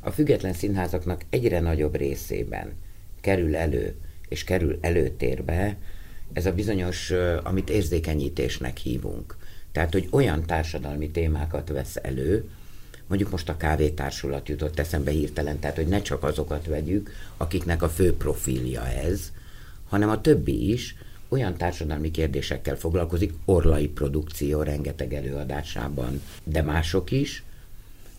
A 0.00 0.10
független 0.10 0.52
színházaknak 0.52 1.24
egyre 1.30 1.60
nagyobb 1.60 1.96
részében 1.96 2.72
kerül 3.20 3.56
elő, 3.56 3.94
és 4.28 4.44
kerül 4.44 4.78
előtérbe 4.80 5.76
ez 6.32 6.46
a 6.46 6.52
bizonyos, 6.52 7.12
amit 7.42 7.70
érzékenyítésnek 7.70 8.76
hívunk. 8.76 9.36
Tehát, 9.74 9.92
hogy 9.92 10.08
olyan 10.10 10.46
társadalmi 10.46 11.10
témákat 11.10 11.68
vesz 11.68 11.96
elő, 12.02 12.48
mondjuk 13.06 13.30
most 13.30 13.48
a 13.48 13.56
kávétársulat 13.56 14.48
jutott 14.48 14.78
eszembe 14.78 15.10
hirtelen, 15.10 15.58
tehát, 15.58 15.76
hogy 15.76 15.86
ne 15.86 16.02
csak 16.02 16.22
azokat 16.22 16.66
vegyük, 16.66 17.10
akiknek 17.36 17.82
a 17.82 17.88
fő 17.88 18.16
profilja 18.16 18.86
ez, 18.86 19.32
hanem 19.88 20.08
a 20.08 20.20
többi 20.20 20.72
is 20.72 20.96
olyan 21.28 21.56
társadalmi 21.56 22.10
kérdésekkel 22.10 22.76
foglalkozik, 22.76 23.32
orlai 23.44 23.88
produkció 23.88 24.62
rengeteg 24.62 25.14
előadásában, 25.14 26.22
de 26.44 26.62
mások 26.62 27.10
is, 27.10 27.42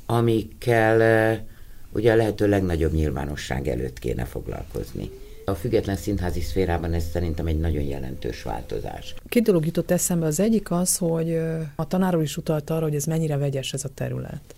amikkel 0.05 1.45
ugye 1.91 2.11
a 2.11 2.15
lehető 2.15 2.47
legnagyobb 2.47 2.93
nyilvánosság 2.93 3.67
előtt 3.67 3.99
kéne 3.99 4.25
foglalkozni. 4.25 5.09
A 5.45 5.53
független 5.53 5.95
színházi 5.95 6.41
szférában 6.41 6.93
ez 6.93 7.09
szerintem 7.11 7.47
egy 7.47 7.59
nagyon 7.59 7.83
jelentős 7.83 8.43
változás. 8.43 9.13
Két 9.29 9.43
dolog 9.43 9.65
jutott 9.65 9.91
eszembe. 9.91 10.25
Az 10.25 10.39
egyik 10.39 10.71
az, 10.71 10.97
hogy 10.97 11.37
a 11.75 11.87
tanárul 11.87 12.21
is 12.21 12.37
utalt 12.37 12.69
arra, 12.69 12.83
hogy 12.83 12.95
ez 12.95 13.05
mennyire 13.05 13.37
vegyes 13.37 13.73
ez 13.73 13.83
a 13.83 13.89
terület. 13.93 14.55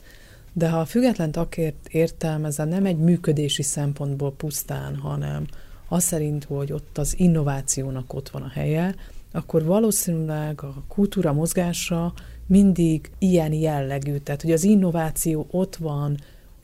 De 0.54 0.70
ha 0.70 0.80
a 0.80 0.86
független 0.86 1.32
takért 1.32 1.88
értelmezem, 1.88 2.68
nem 2.68 2.86
egy 2.86 2.98
működési 2.98 3.64
szempontból 3.64 4.32
pusztán, 4.32 4.96
hanem 4.96 5.46
az 5.88 6.04
szerint, 6.04 6.44
hogy 6.44 6.72
ott 6.72 6.98
az 6.98 7.14
innovációnak 7.20 8.14
ott 8.14 8.30
van 8.30 8.42
a 8.42 8.50
helye, 8.50 8.96
akkor 9.32 9.64
valószínűleg 9.64 10.64
a 10.64 10.84
kultúra 10.88 11.34
mozgása 11.34 12.14
mindig 12.46 13.12
ilyen 13.18 13.54
jellegű, 13.54 14.18
tehát 14.18 14.42
hogy 14.42 14.52
az 14.52 14.64
innováció 14.64 15.48
ott 15.52 15.76
van 15.76 16.18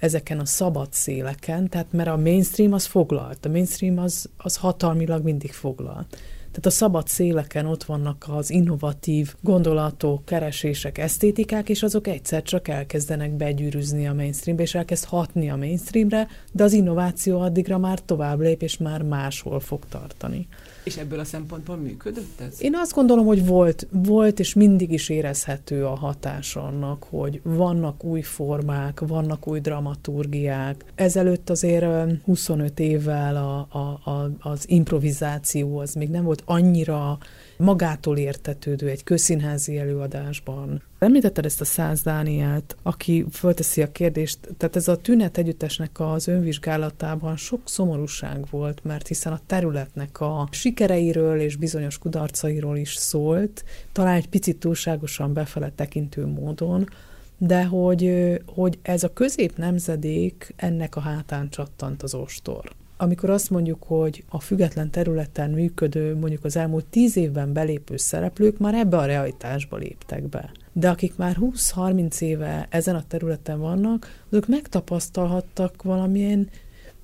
ezeken 0.04 0.40
a 0.40 0.46
szabad 0.46 0.94
széleken, 0.94 1.70
tehát 1.70 1.92
mert 1.92 2.10
a 2.10 2.18
mainstream 2.18 2.74
az 2.74 2.86
foglalt, 2.86 3.46
a 3.46 3.50
mainstream 3.50 3.98
az, 3.98 4.30
az 4.38 4.56
hatalmilag 4.56 5.24
mindig 5.24 5.52
foglalt. 5.52 6.08
Tehát 6.38 6.66
a 6.66 6.70
szabad 6.70 7.08
széleken 7.08 7.66
ott 7.66 7.84
vannak 7.84 8.26
az 8.30 8.50
innovatív 8.50 9.36
gondolatok, 9.42 10.26
keresések, 10.26 10.98
esztétikák, 10.98 11.70
és 11.70 11.84
azok 11.84 12.08
egyszer 12.08 12.42
csak 12.42 12.68
elkezdenek 12.68 13.32
begyűrűzni 13.32 14.08
a 14.08 14.14
mainstreambe, 14.14 14.64
és 14.64 14.76
elkezd 14.76 15.04
hatni 15.04 15.50
a 15.50 15.56
mainstreamre, 15.56 16.28
de 16.52 16.64
az 16.64 16.74
innováció 16.74 17.40
addigra 17.40 17.78
már 17.78 18.00
tovább 18.00 18.40
lép, 18.40 18.62
és 18.62 18.78
már 18.78 19.02
máshol 19.02 19.60
fog 19.60 19.86
tartani. 19.90 20.48
És 20.84 20.98
ebből 20.98 21.20
a 21.20 21.24
szempontból 21.24 21.76
működött 21.76 22.40
ez? 22.40 22.62
Én 22.62 22.76
azt 22.76 22.94
gondolom, 22.94 23.26
hogy 23.26 23.46
volt, 23.46 23.88
volt 23.92 24.40
és 24.40 24.54
mindig 24.54 24.92
is 24.92 25.10
érezhető 25.10 25.86
a 25.86 25.96
hatás 25.96 26.56
annak, 26.56 27.06
hogy 27.10 27.40
vannak 27.44 28.04
új 28.04 28.22
formák, 28.22 29.00
vannak 29.00 29.48
új 29.48 29.60
dramaturgiák. 29.60 30.86
Ezelőtt 30.96 31.50
azért 31.50 31.86
25 32.26 32.80
évvel 32.80 33.36
a, 33.36 33.78
a, 33.78 34.10
a, 34.12 34.32
az 34.40 34.70
improvizáció 34.70 35.78
az 35.78 35.94
még 35.94 36.10
nem 36.10 36.24
volt 36.24 36.44
annyira 36.46 37.18
magától 37.58 38.18
értetődő 38.18 38.88
egy 38.88 39.04
közszínházi 39.04 39.78
előadásban. 39.78 40.82
Említetted 41.00 41.46
ezt 41.46 41.62
a 41.62 41.66
Száz 41.66 42.02
Dánielt, 42.02 42.76
aki 42.84 43.26
fölteszi 43.32 43.82
a 43.82 43.92
kérdést, 43.92 44.40
tehát 44.58 44.76
ez 44.76 44.88
a 44.88 44.98
tünet 44.98 45.38
együttesnek 45.38 46.00
az 46.00 46.28
önvizsgálatában 46.28 47.36
sok 47.36 47.62
szomorúság 47.64 48.46
volt, 48.50 48.84
mert 48.84 49.08
hiszen 49.08 49.34
a 49.34 49.40
területnek 49.46 50.22
a 50.22 50.48
sikereiről 50.52 51.40
és 51.40 51.56
bizonyos 51.56 51.98
kudarcairól 51.98 52.78
is 52.78 52.96
szólt, 52.96 53.64
talán 53.92 54.16
egy 54.16 54.30
picit 54.30 54.60
túlságosan 54.60 55.34
befele 55.34 55.72
tekintő 55.76 56.26
módon, 56.26 56.90
de 57.38 57.64
hogy, 57.66 58.32
hogy 58.46 58.80
ez 58.82 59.04
a 59.04 59.14
közép 59.14 59.58
nemzedék 59.58 60.54
ennek 60.56 60.96
a 60.96 61.00
hátán 61.00 61.50
csattant 61.50 62.04
az 62.04 62.14
ostor 62.14 62.72
amikor 62.98 63.30
azt 63.30 63.50
mondjuk, 63.50 63.84
hogy 63.84 64.24
a 64.30 64.40
független 64.40 64.90
területen 64.90 65.50
működő, 65.50 66.16
mondjuk 66.16 66.44
az 66.44 66.58
elmúlt 66.58 66.86
tíz 66.86 67.18
évben 67.18 67.54
belépő 67.54 67.98
szereplők 67.98 68.58
már 68.58 68.74
ebbe 68.74 68.98
a 68.98 69.06
realitásba 69.06 69.78
léptek 69.78 70.24
be. 70.24 70.52
De 70.72 70.90
akik 70.90 71.16
már 71.16 71.38
20-30 71.40 72.22
éve 72.22 72.68
ezen 72.70 72.96
a 72.96 73.04
területen 73.08 73.60
vannak, 73.60 74.24
azok 74.30 74.48
megtapasztalhattak 74.48 75.84
valamilyen 75.84 76.50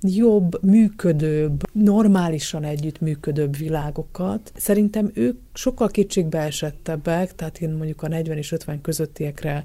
jobb, 0.02 0.64
működőbb, 0.64 1.62
normálisan 1.72 2.64
együttműködőbb 2.64 3.58
világokat. 3.58 4.52
Szerintem 4.56 5.12
ők 5.14 5.40
sokkal 5.54 5.88
kétségbe 5.88 6.40
esettebbek, 6.40 7.36
tehát 7.36 7.62
én 7.62 7.70
mondjuk 7.70 8.02
a 8.02 8.08
40 8.08 8.38
és 8.38 8.52
50 8.52 8.82
közöttiekre 8.82 9.64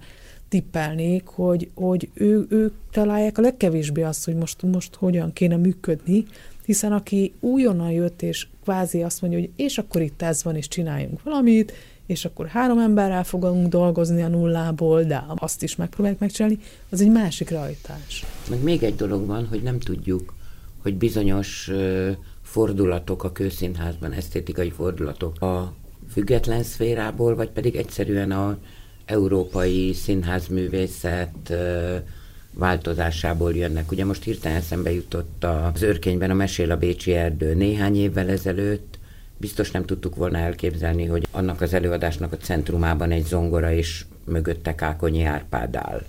tippelnék, 0.55 1.27
hogy, 1.27 1.71
hogy 1.75 2.09
ő, 2.15 2.47
ők 2.49 2.75
találják 2.91 3.39
a 3.39 3.41
legkevésbé 3.41 4.03
azt, 4.03 4.25
hogy 4.25 4.35
most, 4.35 4.63
most 4.63 4.95
hogyan 4.95 5.33
kéne 5.33 5.57
működni, 5.57 6.25
hiszen 6.65 6.93
aki 6.93 7.33
újonnan 7.41 7.91
jött, 7.91 8.23
és 8.23 8.47
kvázi 8.63 9.03
azt 9.03 9.21
mondja, 9.21 9.41
hogy 9.41 9.51
és 9.57 9.79
akkor 9.79 10.03
itt 10.03 10.23
ez 10.23 10.45
van, 10.45 10.57
és 10.57 10.69
csináljunk 10.69 11.23
valamit, 11.23 11.73
és 12.07 12.25
akkor 12.25 12.47
három 12.47 12.79
emberrel 12.79 13.25
fogunk 13.25 13.69
dolgozni 13.69 14.23
a 14.23 14.29
nullából, 14.29 15.03
de 15.03 15.25
azt 15.37 15.63
is 15.63 15.77
megpróbáljuk 15.77 16.21
megcsinálni, 16.21 16.59
az 16.91 17.01
egy 17.01 17.11
másik 17.11 17.51
rajtás. 17.51 18.25
Meg 18.51 18.63
még 18.63 18.83
egy 18.83 18.97
dolog 18.97 19.27
van, 19.27 19.47
hogy 19.47 19.63
nem 19.63 19.79
tudjuk, 19.79 20.35
hogy 20.83 20.95
bizonyos 20.95 21.71
fordulatok 22.43 23.25
a 23.25 23.33
kőszínházban, 23.33 24.13
esztétikai 24.13 24.71
fordulatok 24.71 25.41
a 25.41 25.75
független 26.13 26.63
szférából, 26.63 27.35
vagy 27.35 27.51
pedig 27.51 27.77
egyszerűen 27.77 28.31
a 28.31 28.59
európai 29.07 29.93
színházművészet 29.93 31.55
változásából 32.53 33.55
jönnek. 33.55 33.91
Ugye 33.91 34.05
most 34.05 34.25
hirtelen 34.25 34.57
eszembe 34.57 34.93
jutott 34.93 35.45
az 35.45 35.83
őrkényben 35.83 36.31
a 36.31 36.35
Mesél 36.35 36.71
a 36.71 36.77
Bécsi 36.77 37.13
Erdő 37.13 37.55
néhány 37.55 37.97
évvel 37.97 38.29
ezelőtt, 38.29 38.99
biztos 39.37 39.71
nem 39.71 39.85
tudtuk 39.85 40.15
volna 40.17 40.39
elképzelni, 40.39 41.05
hogy 41.05 41.27
annak 41.31 41.61
az 41.61 41.75
előadásnak 41.75 42.33
a 42.33 42.37
centrumában 42.37 43.11
egy 43.11 43.25
zongora 43.25 43.73
és 43.73 44.05
mögötte 44.25 44.75
Kákonyi 44.75 45.25
Árpád 45.25 45.77
áll, 45.77 46.03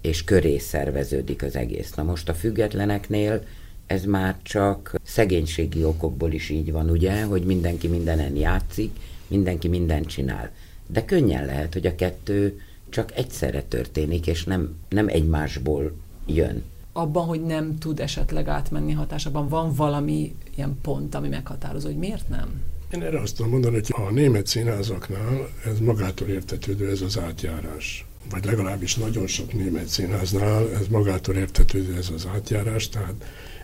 és 0.00 0.24
köré 0.24 0.58
szerveződik 0.58 1.42
az 1.42 1.56
egész. 1.56 1.94
Na 1.94 2.02
most 2.02 2.28
a 2.28 2.34
függetleneknél 2.34 3.44
ez 3.86 4.04
már 4.04 4.36
csak 4.42 4.94
szegénységi 5.02 5.84
okokból 5.84 6.32
is 6.32 6.48
így 6.48 6.72
van, 6.72 6.90
ugye, 6.90 7.22
hogy 7.22 7.42
mindenki 7.42 7.88
mindenen 7.88 8.36
játszik, 8.36 8.90
mindenki 9.26 9.68
mindent 9.68 10.06
csinál 10.06 10.50
de 10.92 11.04
könnyen 11.04 11.44
lehet, 11.44 11.72
hogy 11.72 11.86
a 11.86 11.94
kettő 11.94 12.60
csak 12.88 13.16
egyszerre 13.16 13.62
történik, 13.62 14.26
és 14.26 14.44
nem, 14.44 14.76
nem 14.88 15.08
egymásból 15.08 15.92
jön. 16.26 16.62
Abban, 16.92 17.26
hogy 17.26 17.42
nem 17.42 17.78
tud 17.78 18.00
esetleg 18.00 18.48
átmenni 18.48 18.92
hatásában, 18.92 19.48
van 19.48 19.74
valami 19.74 20.34
ilyen 20.56 20.78
pont, 20.82 21.14
ami 21.14 21.28
meghatározó, 21.28 21.86
hogy 21.86 21.98
miért 21.98 22.28
nem? 22.28 22.48
Én 22.92 23.02
erre 23.02 23.20
azt 23.20 23.36
tudom 23.36 23.50
mondani, 23.50 23.74
hogy 23.74 24.06
a 24.06 24.10
német 24.10 24.46
színházaknál 24.46 25.48
ez 25.64 25.78
magától 25.78 26.28
értetődő 26.28 26.90
ez 26.90 27.00
az 27.00 27.18
átjárás. 27.18 28.06
Vagy 28.30 28.44
legalábbis 28.44 28.94
nagyon 28.94 29.26
sok 29.26 29.52
német 29.52 29.86
színháznál 29.86 30.72
ez 30.72 30.86
magától 30.90 31.34
értetődő 31.34 31.96
ez 31.96 32.10
az 32.14 32.28
átjárás. 32.34 32.88
Tehát 32.88 33.14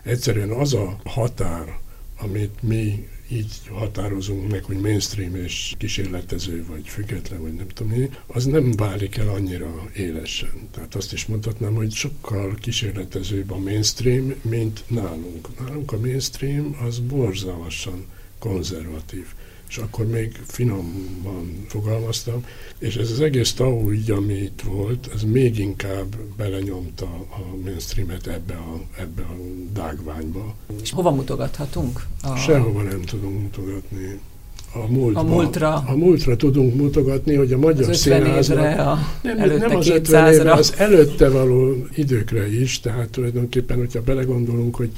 egyszerűen 0.03 0.49
az 0.49 0.73
a 0.73 0.99
határ, 1.03 1.79
amit 2.19 2.61
mi 2.61 3.07
így 3.31 3.53
határozunk 3.71 4.51
meg, 4.51 4.63
hogy 4.63 4.77
mainstream 4.77 5.35
és 5.35 5.73
kísérletező, 5.77 6.65
vagy 6.65 6.87
független, 6.87 7.41
vagy 7.41 7.53
nem 7.53 7.67
tudom 7.67 7.91
mi, 7.91 8.09
az 8.27 8.45
nem 8.45 8.71
válik 8.71 9.17
el 9.17 9.29
annyira 9.29 9.89
élesen. 9.95 10.69
Tehát 10.71 10.95
azt 10.95 11.13
is 11.13 11.25
mondhatnám, 11.25 11.73
hogy 11.73 11.91
sokkal 11.91 12.55
kísérletezőbb 12.55 13.51
a 13.51 13.57
mainstream, 13.57 14.33
mint 14.41 14.83
nálunk. 14.87 15.59
Nálunk 15.59 15.91
a 15.91 15.99
mainstream 15.99 16.77
az 16.85 16.99
borzalmasan 16.99 18.05
konzervatív 18.39 19.25
és 19.69 19.77
akkor 19.77 20.07
még 20.07 20.39
finomban 20.47 21.65
fogalmaztam, 21.67 22.45
és 22.79 22.95
ez 22.95 23.11
az 23.11 23.21
egész 23.21 23.53
tau 23.53 23.91
így, 23.91 24.11
ami 24.11 24.33
itt 24.33 24.61
volt, 24.65 25.09
ez 25.13 25.23
még 25.23 25.59
inkább 25.59 26.15
belenyomta 26.37 27.05
a 27.05 27.55
mainstreamet 27.63 28.27
ebbe 28.27 28.53
a, 28.53 28.81
ebbe 28.99 29.21
a 29.21 29.35
dágványba. 29.73 30.55
És 30.81 30.91
hova 30.91 31.11
mutogathatunk? 31.11 32.05
A... 32.23 32.35
Sehova 32.35 32.81
nem 32.81 33.01
tudunk 33.01 33.41
mutogatni. 33.41 34.19
A, 34.73 34.91
múltba, 34.91 35.19
a 35.19 35.23
múltra. 35.23 35.73
A 35.73 35.95
múltra 35.95 36.35
tudunk 36.35 36.75
mutogatni, 36.75 37.35
hogy 37.35 37.53
a 37.53 37.57
magyar 37.57 37.95
színháznak... 37.95 38.79
A 38.79 38.97
nem, 39.21 39.57
nem 39.57 39.75
az 39.75 39.87
50 39.87 40.33
évre, 40.33 40.51
az 40.51 40.73
előtte 40.77 41.29
való 41.29 41.75
időkre 41.95 42.59
is, 42.59 42.79
tehát 42.79 43.09
tulajdonképpen, 43.09 43.77
hogyha 43.77 44.01
belegondolunk, 44.01 44.75
hogy 44.75 44.91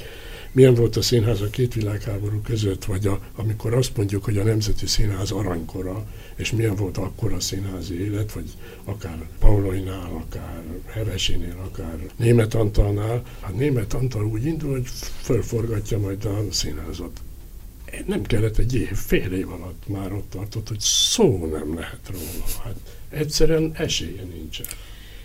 milyen 0.52 0.74
volt 0.74 0.96
a 0.96 1.02
színház 1.02 1.40
a 1.40 1.50
két 1.50 1.74
világháború 1.74 2.40
között, 2.40 2.84
vagy 2.84 3.06
a, 3.06 3.20
amikor 3.34 3.74
azt 3.74 3.96
mondjuk, 3.96 4.24
hogy 4.24 4.38
a 4.38 4.44
Nemzeti 4.44 4.86
Színház 4.86 5.30
aranykora, 5.30 6.06
és 6.34 6.52
milyen 6.52 6.76
volt 6.76 6.98
akkor 6.98 7.32
a 7.32 7.40
színházi 7.40 8.00
élet, 8.00 8.32
vagy 8.32 8.50
akár 8.84 9.28
Pauloinál, 9.38 10.24
akár 10.26 10.62
Hevesinél, 10.86 11.56
akár 11.70 11.98
Német 12.16 12.54
Antalnál. 12.54 13.22
Hát 13.40 13.56
Német 13.56 13.94
Antal 13.94 14.24
úgy 14.24 14.44
indul, 14.44 14.70
hogy 14.70 14.86
fölforgatja 15.22 15.98
majd 15.98 16.24
a 16.24 16.44
színházat 16.50 17.20
nem 18.06 18.22
kellett 18.22 18.58
egy 18.58 18.74
év, 18.74 18.92
fél 18.92 19.32
év 19.32 19.50
alatt 19.50 19.82
már 19.88 20.12
ott 20.12 20.30
tartott, 20.30 20.68
hogy 20.68 20.80
szó 20.80 21.46
nem 21.46 21.74
lehet 21.74 22.10
róla. 22.10 22.44
Hát 22.64 22.76
egyszerűen 23.08 23.72
esélye 23.74 24.22
nincsen. 24.22 24.66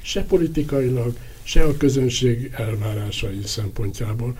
Se 0.02 0.24
politikailag, 0.24 1.16
se 1.44 1.64
a 1.64 1.78
közönség 1.78 2.52
elvárásai 2.54 3.42
szempontjából, 3.46 4.38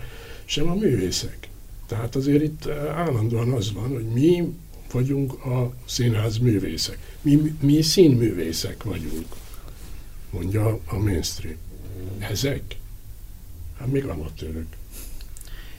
sem 0.48 0.70
a 0.70 0.74
művészek. 0.74 1.48
Tehát 1.86 2.16
azért 2.16 2.42
itt 2.42 2.68
állandóan 2.94 3.52
az 3.52 3.72
van, 3.72 3.88
hogy 3.88 4.04
mi 4.04 4.54
vagyunk 4.92 5.44
a 5.44 5.74
színház 5.86 6.38
művészek. 6.38 6.98
Mi, 7.22 7.56
mi 7.60 7.82
színművészek 7.82 8.82
vagyunk, 8.82 9.26
mondja 10.30 10.80
a 10.86 10.98
mainstream. 10.98 11.56
Ezek? 12.18 12.62
Hát 13.78 13.92
még 13.92 14.04
amatőrök. 14.04 14.66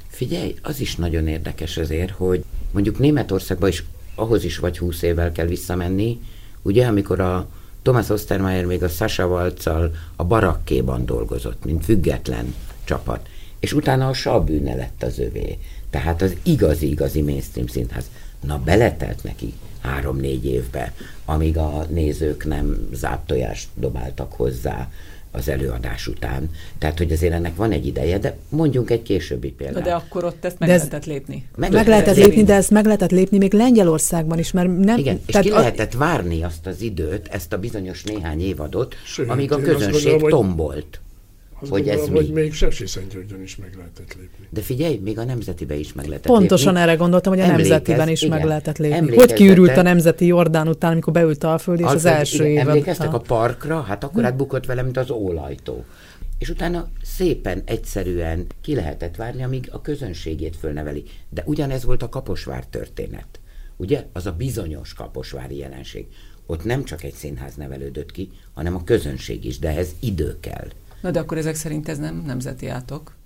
Figyelj, 0.08 0.56
az 0.62 0.80
is 0.80 0.96
nagyon 0.96 1.28
érdekes 1.28 1.78
azért, 1.78 2.12
hogy 2.12 2.44
mondjuk 2.72 3.00
Németországban 3.00 3.70
is 3.70 3.84
ahhoz 4.16 4.44
is 4.44 4.58
vagy 4.58 4.78
húsz 4.78 5.02
évvel 5.02 5.32
kell 5.32 5.48
visszamenni, 5.48 6.20
ugye, 6.62 6.88
amikor 6.88 7.20
a 7.20 7.50
Thomas 7.82 8.10
Ostermeyer 8.10 8.66
még 8.66 8.84
a 8.84 8.88
Sasha 8.88 9.28
Waltz-al 9.28 9.92
a 10.16 10.24
barakkéban 10.24 11.06
dolgozott, 11.06 11.66
mint 11.66 11.84
független 11.84 12.56
csapat, 12.84 13.30
és 13.60 13.74
utána 13.74 14.08
a 14.08 14.14
Sabűne 14.14 14.76
lett 14.76 15.04
az 15.04 15.20
övé. 15.20 15.58
Tehát 15.90 16.22
az 16.22 16.36
igazi-igazi 16.44 17.22
mainstream 17.22 17.68
színház. 17.68 18.10
Na, 18.46 18.62
beletelt 18.66 19.24
neki 19.24 19.54
három-négy 19.82 20.46
évbe, 20.46 20.94
amíg 21.26 21.58
a 21.58 21.86
nézők 21.90 22.46
nem 22.46 22.88
záptojást 22.94 23.68
dobáltak 23.76 24.34
hozzá, 24.34 24.90
az 25.32 25.50
előadás 25.50 26.08
után. 26.08 26.50
Tehát, 26.78 26.98
hogy 26.98 27.12
azért 27.12 27.34
ennek 27.34 27.56
van 27.56 27.72
egy 27.72 27.86
ideje, 27.86 28.18
de 28.18 28.38
mondjunk 28.50 28.90
egy 28.90 29.02
későbbi 29.02 29.52
példát. 29.52 29.76
Na 29.76 29.82
de 29.90 29.94
akkor 29.94 30.24
ott 30.24 30.46
ezt 30.46 30.60
meg 30.60 30.70
ez 30.70 30.78
lehetett 30.78 31.06
lépni. 31.06 31.46
Meg, 31.56 31.72
meg 31.72 31.88
lehetett 31.88 32.16
lépni, 32.16 32.30
lépni, 32.30 32.46
de 32.46 32.54
ezt 32.54 32.70
meg 32.70 32.86
lehetett 32.86 33.12
lépni 33.12 33.38
még 33.38 33.54
Lengyelországban 33.54 34.40
is, 34.40 34.52
mert 34.52 34.78
nem... 34.78 34.98
Igen, 34.98 35.20
és 35.26 35.38
ki 35.42 35.50
a... 35.50 35.58
lehetett 35.58 35.94
várni 35.94 36.44
azt 36.44 36.68
az 36.68 36.82
időt, 36.82 37.28
ezt 37.28 37.54
a 37.54 37.58
bizonyos 37.58 38.04
néhány 38.04 38.42
évadot, 38.42 38.96
Sőt, 39.06 39.30
amíg 39.30 39.52
a 39.52 39.58
közönség 39.58 40.12
gondolom, 40.12 40.30
tombolt. 40.30 41.00
Azt 41.62 41.72
hogy 41.72 41.84
gondolom, 41.84 42.16
ez 42.16 42.18
hogy 42.18 42.34
mi? 42.34 42.42
még 42.42 42.54
Sepsiszentgyörgyön 42.54 43.42
is 43.42 43.56
meg 43.56 43.74
lehetett 43.78 44.16
lépni. 44.20 44.48
De 44.50 44.62
figyelj, 44.62 44.98
még 44.98 45.18
a 45.20 45.24
nemzetibe 45.24 45.76
is 45.76 45.94
meg 45.94 46.06
lehetett 46.06 46.32
Pontosan 46.32 46.74
lépni. 46.74 46.90
erre 46.90 46.98
gondoltam, 46.98 47.34
hogy 47.34 47.42
a 47.42 47.46
Emlékez, 47.46 47.68
nemzetiben 47.68 48.10
is 48.10 48.22
igen, 48.22 48.38
meg 48.38 48.48
lehetett 48.48 48.78
lépni. 48.78 49.16
Hogy 49.16 49.34
kiürült 49.34 49.78
a 49.78 49.82
nemzeti 49.82 50.26
Jordán 50.26 50.68
után, 50.68 50.92
amikor 50.92 51.14
beült 51.14 51.44
Alföld, 51.44 51.80
és 51.80 51.86
az, 51.86 51.94
az 51.94 52.06
első 52.06 52.48
igen, 52.48 52.68
Emlékeztek 52.68 53.14
a 53.14 53.20
parkra? 53.20 53.82
Hát 53.82 54.04
akkor 54.04 54.26
átbukott 54.26 54.66
velem, 54.66 54.84
mint 54.84 54.98
az 54.98 55.10
ólajtó. 55.10 55.84
És 56.38 56.50
utána 56.50 56.88
szépen, 57.04 57.62
egyszerűen 57.66 58.46
ki 58.62 58.76
lehetett 58.76 59.16
várni, 59.16 59.44
amíg 59.44 59.70
a 59.72 59.82
közönségét 59.82 60.56
fölneveli. 60.56 61.04
De 61.30 61.44
ugyanez 61.46 61.84
volt 61.84 62.04
a 62.04 62.10
Kaposvár 62.10 62.66
történet. 62.66 63.40
Ugye? 63.78 64.06
Az 64.14 64.26
a 64.26 64.32
bizonyos 64.32 64.94
kaposvári 64.94 65.58
jelenség. 65.58 66.08
Ott 66.46 66.64
nem 66.64 66.84
csak 66.84 67.04
egy 67.04 67.14
színház 67.14 67.56
nevelődött 67.56 68.12
ki, 68.12 68.30
hanem 68.54 68.76
a 68.76 68.84
közönség 68.84 69.46
is, 69.46 69.60
de 69.60 69.68
ehhez 69.68 69.96
idő 70.00 70.38
kell. 70.40 70.68
Na 71.02 71.12
de 71.12 71.20
akkor 71.20 71.38
ezek 71.38 71.56
szerint 71.56 71.90
ez 71.90 71.98
nem 71.98 72.24
nemzeti 72.26 72.68
átok? 72.68 73.18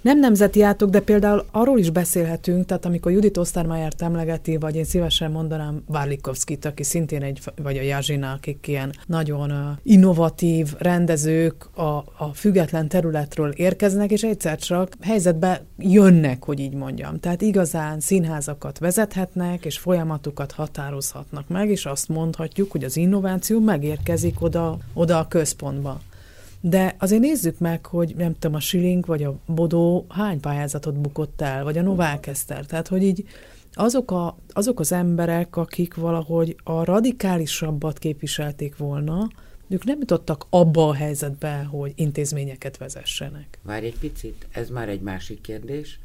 Nem 0.00 0.18
nemzeti 0.18 0.62
átok, 0.62 0.90
de 0.90 1.00
például 1.00 1.44
arról 1.50 1.78
is 1.78 1.90
beszélhetünk, 1.90 2.66
tehát 2.66 2.84
amikor 2.84 3.12
Judit 3.12 3.36
ostermeyer 3.36 3.92
emlegeti, 3.98 4.56
vagy 4.56 4.76
én 4.76 4.84
szívesen 4.84 5.30
mondanám 5.30 5.82
Várlikovszkit, 5.86 6.64
aki 6.64 6.82
szintén 6.82 7.22
egy, 7.22 7.40
vagy 7.62 7.76
a 7.76 7.82
Jázsina, 7.82 8.32
akik 8.32 8.66
ilyen 8.68 8.92
nagyon 9.06 9.78
innovatív 9.82 10.74
rendezők 10.78 11.78
a, 11.78 11.82
a 12.16 12.30
független 12.34 12.88
területről 12.88 13.50
érkeznek, 13.50 14.10
és 14.10 14.22
egyszer 14.22 14.58
csak 14.58 14.92
helyzetbe 15.00 15.64
jönnek, 15.78 16.44
hogy 16.44 16.60
így 16.60 16.74
mondjam. 16.74 17.20
Tehát 17.20 17.42
igazán 17.42 18.00
színházakat 18.00 18.78
vezethetnek, 18.78 19.64
és 19.64 19.78
folyamatokat 19.78 20.52
határozhatnak 20.52 21.48
meg, 21.48 21.70
és 21.70 21.86
azt 21.86 22.08
mondhatjuk, 22.08 22.70
hogy 22.70 22.84
az 22.84 22.96
innováció 22.96 23.60
megérkezik 23.60 24.42
oda, 24.42 24.78
oda 24.94 25.18
a 25.18 25.28
központba. 25.28 26.00
De 26.60 26.94
azért 26.98 27.20
nézzük 27.20 27.58
meg, 27.58 27.86
hogy 27.86 28.14
nem 28.16 28.32
tudom, 28.32 28.56
a 28.56 28.60
Schilling 28.60 29.06
vagy 29.06 29.22
a 29.22 29.38
Bodó 29.46 30.06
hány 30.08 30.40
pályázatot 30.40 31.00
bukott 31.00 31.40
el, 31.40 31.64
vagy 31.64 31.78
a 31.78 31.82
Novák 31.82 32.26
Eszter. 32.26 32.66
Tehát, 32.66 32.88
hogy 32.88 33.02
így 33.02 33.24
azok, 33.72 34.10
a, 34.10 34.38
azok 34.48 34.80
az 34.80 34.92
emberek, 34.92 35.56
akik 35.56 35.94
valahogy 35.94 36.56
a 36.64 36.84
radikálisabbat 36.84 37.98
képviselték 37.98 38.76
volna, 38.76 39.28
ők 39.68 39.84
nem 39.84 39.98
jutottak 39.98 40.46
abba 40.50 40.88
a 40.88 40.94
helyzetbe, 40.94 41.62
hogy 41.62 41.92
intézményeket 41.94 42.76
vezessenek. 42.76 43.58
Várj 43.62 43.86
egy 43.86 43.98
picit, 43.98 44.46
ez 44.52 44.68
már 44.68 44.88
egy 44.88 45.00
másik 45.00 45.40
kérdés. 45.40 46.00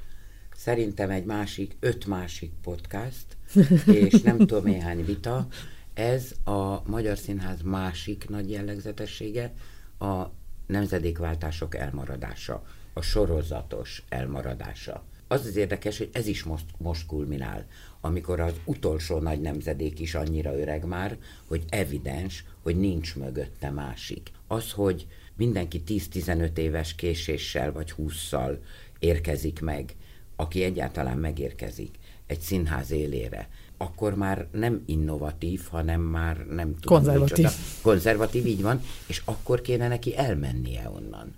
Szerintem 0.55 1.09
egy 1.09 1.25
másik, 1.25 1.75
öt 1.79 2.05
másik 2.05 2.51
podcast, 2.63 3.25
és 4.01 4.21
nem 4.21 4.37
tudom 4.37 4.63
néhány 4.63 5.05
vita. 5.05 5.47
Ez 5.93 6.31
a 6.43 6.89
Magyar 6.89 7.17
Színház 7.17 7.61
másik 7.61 8.29
nagy 8.29 8.51
jellegzetessége, 8.51 9.53
a 9.99 10.31
nemzedékváltások 10.67 11.75
elmaradása, 11.75 12.63
a 12.93 13.01
sorozatos 13.01 14.03
elmaradása. 14.09 15.03
Az 15.27 15.45
az 15.45 15.55
érdekes, 15.55 15.97
hogy 15.97 16.09
ez 16.13 16.27
is 16.27 16.43
most, 16.43 16.65
most 16.77 17.05
kulminál, 17.05 17.65
amikor 18.01 18.39
az 18.39 18.53
utolsó 18.65 19.19
nagy 19.19 19.41
nemzedék 19.41 19.99
is 19.99 20.15
annyira 20.15 20.59
öreg 20.59 20.85
már, 20.85 21.17
hogy 21.47 21.63
evidens, 21.69 22.45
hogy 22.61 22.77
nincs 22.77 23.15
mögötte 23.15 23.69
másik. 23.69 24.31
Az, 24.47 24.71
hogy 24.71 25.07
mindenki 25.35 25.83
10-15 25.87 26.57
éves 26.57 26.95
késéssel 26.95 27.71
vagy 27.71 27.93
20-szal 27.97 28.57
érkezik 28.99 29.61
meg, 29.61 29.95
aki 30.35 30.63
egyáltalán 30.63 31.17
megérkezik 31.17 31.95
egy 32.27 32.39
színház 32.39 32.91
élére, 32.91 33.49
akkor 33.77 34.15
már 34.15 34.47
nem 34.51 34.83
innovatív, 34.85 35.61
hanem 35.69 36.01
már 36.01 36.37
nem 36.37 36.75
tudom. 36.79 36.97
Konzervatív. 36.97 37.37
Micsoda. 37.37 37.63
Konzervatív, 37.81 38.45
így 38.45 38.61
van, 38.61 38.81
és 39.07 39.21
akkor 39.25 39.61
kéne 39.61 39.87
neki 39.87 40.17
elmennie 40.17 40.89
onnan. 40.89 41.33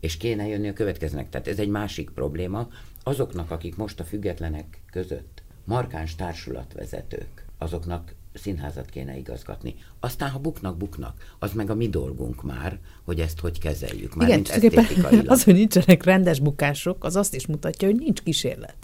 És 0.00 0.16
kéne 0.16 0.46
jönni 0.46 0.68
a 0.68 0.72
következnek. 0.72 1.30
Tehát 1.30 1.48
ez 1.48 1.58
egy 1.58 1.68
másik 1.68 2.10
probléma. 2.10 2.68
Azoknak, 3.02 3.50
akik 3.50 3.76
most 3.76 4.00
a 4.00 4.04
függetlenek 4.04 4.80
között 4.90 5.42
markáns 5.64 6.14
társulatvezetők, 6.14 7.46
azoknak 7.58 8.14
színházat 8.34 8.90
kéne 8.90 9.16
igazgatni. 9.16 9.74
Aztán, 10.00 10.30
ha 10.30 10.38
buknak, 10.38 10.76
buknak. 10.76 11.34
Az 11.38 11.52
meg 11.52 11.70
a 11.70 11.74
mi 11.74 11.88
dolgunk 11.88 12.42
már, 12.42 12.78
hogy 13.04 13.20
ezt 13.20 13.40
hogy 13.40 13.58
kezeljük. 13.58 14.14
Már 14.14 14.28
Igen, 14.28 14.44
az, 15.26 15.44
hogy 15.44 15.54
nincsenek 15.54 16.04
rendes 16.04 16.40
bukások, 16.40 17.04
az 17.04 17.16
azt 17.16 17.34
is 17.34 17.46
mutatja, 17.46 17.88
hogy 17.88 17.96
nincs 17.96 18.22
kísérlet. 18.22 18.76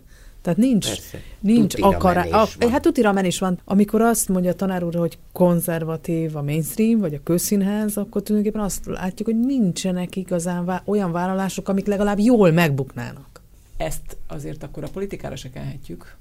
Tehát 0.43 0.59
nincs, 0.59 0.87
Persze. 0.87 1.19
nincs 1.41 1.75
akarás. 1.81 2.57
Hát 2.71 2.83
tutira 2.83 3.13
men 3.13 3.25
is 3.25 3.39
van. 3.39 3.59
Amikor 3.65 4.01
azt 4.01 4.29
mondja 4.29 4.51
a 4.51 4.55
tanár 4.55 4.85
úr, 4.85 4.95
hogy 4.95 5.19
konzervatív 5.33 6.37
a 6.37 6.43
mainstream, 6.43 6.99
vagy 6.99 7.15
a 7.15 7.21
közszínház, 7.25 7.97
akkor 7.97 8.23
tulajdonképpen 8.23 8.67
azt 8.67 8.87
látjuk, 8.87 9.29
hogy 9.29 9.41
nincsenek 9.41 10.17
igazán 10.17 10.65
vá- 10.65 10.83
olyan 10.85 11.13
vállalások, 11.13 11.69
amik 11.69 11.87
legalább 11.87 12.19
jól 12.19 12.51
megbuknának. 12.51 13.41
Ezt 13.77 14.17
azért 14.27 14.63
akkor 14.63 14.85
a 14.85 14.89
politikára 14.93 15.37
se 15.37 15.51
kenhetjük 15.51 16.17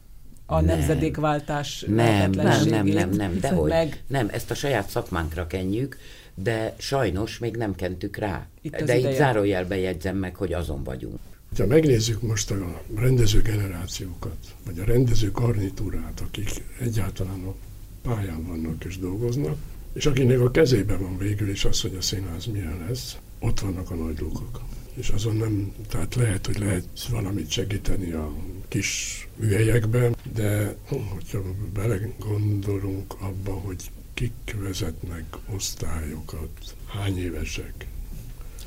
a 0.45 0.61
nem. 0.61 0.77
nemzedékváltás 0.77 1.85
nem, 1.87 2.31
nem, 2.31 2.63
nem, 2.65 2.85
nem, 2.85 3.09
nem, 3.09 3.39
de 3.39 3.49
hogy 3.49 3.69
meg... 3.69 4.03
nem, 4.07 4.27
ezt 4.31 4.51
a 4.51 4.53
saját 4.53 4.89
szakmánkra 4.89 5.47
kenjük, 5.47 5.97
de 6.35 6.73
sajnos 6.77 7.37
még 7.37 7.55
nem 7.55 7.75
kentük 7.75 8.17
rá. 8.17 8.47
Itt 8.61 8.71
de 8.71 8.83
ideje. 8.83 9.09
itt 9.09 9.15
zárójelbe 9.15 9.77
jegyzem 9.77 10.17
meg, 10.17 10.35
hogy 10.35 10.53
azon 10.53 10.83
vagyunk. 10.83 11.19
Ha 11.55 11.65
megnézzük 11.65 12.21
most 12.21 12.51
a 12.51 12.83
rendező 12.95 13.41
generációkat, 13.41 14.37
vagy 14.65 14.79
a 14.79 14.83
rendező 14.83 15.31
garnitúrát, 15.31 16.21
akik 16.27 16.49
egyáltalán 16.79 17.43
a 17.43 17.53
pályán 18.01 18.45
vannak 18.45 18.83
és 18.83 18.97
dolgoznak, 18.97 19.57
és 19.93 20.05
akinek 20.05 20.39
a 20.39 20.51
kezében 20.51 20.99
van 20.99 21.17
végül 21.17 21.49
is 21.49 21.65
az, 21.65 21.81
hogy 21.81 21.95
a 21.95 22.01
színház 22.01 22.45
milyen 22.45 22.85
lesz, 22.87 23.17
ott 23.39 23.59
vannak 23.59 23.91
a 23.91 23.95
nagy 23.95 24.19
lukak. 24.19 24.61
És 24.93 25.09
azon 25.09 25.35
nem, 25.35 25.73
tehát 25.89 26.15
lehet, 26.15 26.45
hogy 26.45 26.59
lehet 26.59 26.87
valamit 27.09 27.49
segíteni 27.49 28.11
a 28.11 28.33
kis 28.67 29.27
műhelyekben, 29.35 30.15
de 30.33 30.75
hogyha 30.87 31.41
belegondolunk 31.73 33.13
abba, 33.19 33.51
hogy 33.51 33.83
kik 34.13 34.55
vezetnek 34.59 35.37
osztályokat, 35.55 36.75
hány 36.85 37.17
évesek. 37.17 37.85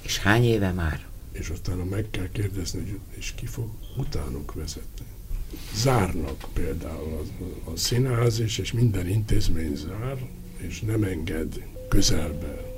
És 0.02 0.18
hány 0.18 0.44
éve 0.44 0.72
már? 0.72 1.09
És 1.32 1.48
aztán 1.48 1.76
meg 1.76 2.06
kell 2.10 2.28
kérdezni, 2.32 2.80
hogy 2.80 2.98
és 3.10 3.32
ki 3.36 3.46
fog 3.46 3.68
utánuk 3.96 4.54
vezetni. 4.54 5.06
Zárnak 5.74 6.48
például 6.52 7.26
a, 7.64 7.70
a 7.70 7.76
színház 7.76 8.38
is, 8.38 8.58
és 8.58 8.72
minden 8.72 9.08
intézmény 9.08 9.76
zár, 9.76 10.18
és 10.56 10.80
nem 10.80 11.02
enged 11.02 11.64
közelbe, 11.88 12.68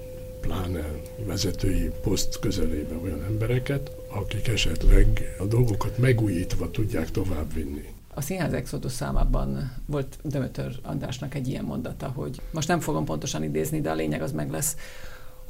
pláne 0.41 0.87
vezetői 1.27 1.91
poszt 2.03 2.39
közelébe 2.39 2.95
olyan 2.95 3.23
embereket, 3.23 3.91
akik 4.09 4.49
esetleg 4.49 5.37
a 5.39 5.45
dolgokat 5.45 5.99
megújítva 5.99 6.71
tudják 6.71 7.11
továbbvinni. 7.11 7.85
A 8.15 8.21
Színház 8.21 8.53
Exodus 8.53 8.93
számában 8.93 9.73
volt 9.87 10.19
Dömötör 10.23 10.79
Andrásnak 10.83 11.35
egy 11.35 11.49
ilyen 11.49 11.65
mondata, 11.65 12.09
hogy 12.09 12.41
most 12.51 12.69
nem 12.69 12.81
fogom 12.81 13.05
pontosan 13.05 13.43
idézni, 13.43 13.81
de 13.81 13.91
a 13.91 13.95
lényeg 13.95 14.23
az 14.23 14.33
meg 14.33 14.51
lesz, 14.51 14.77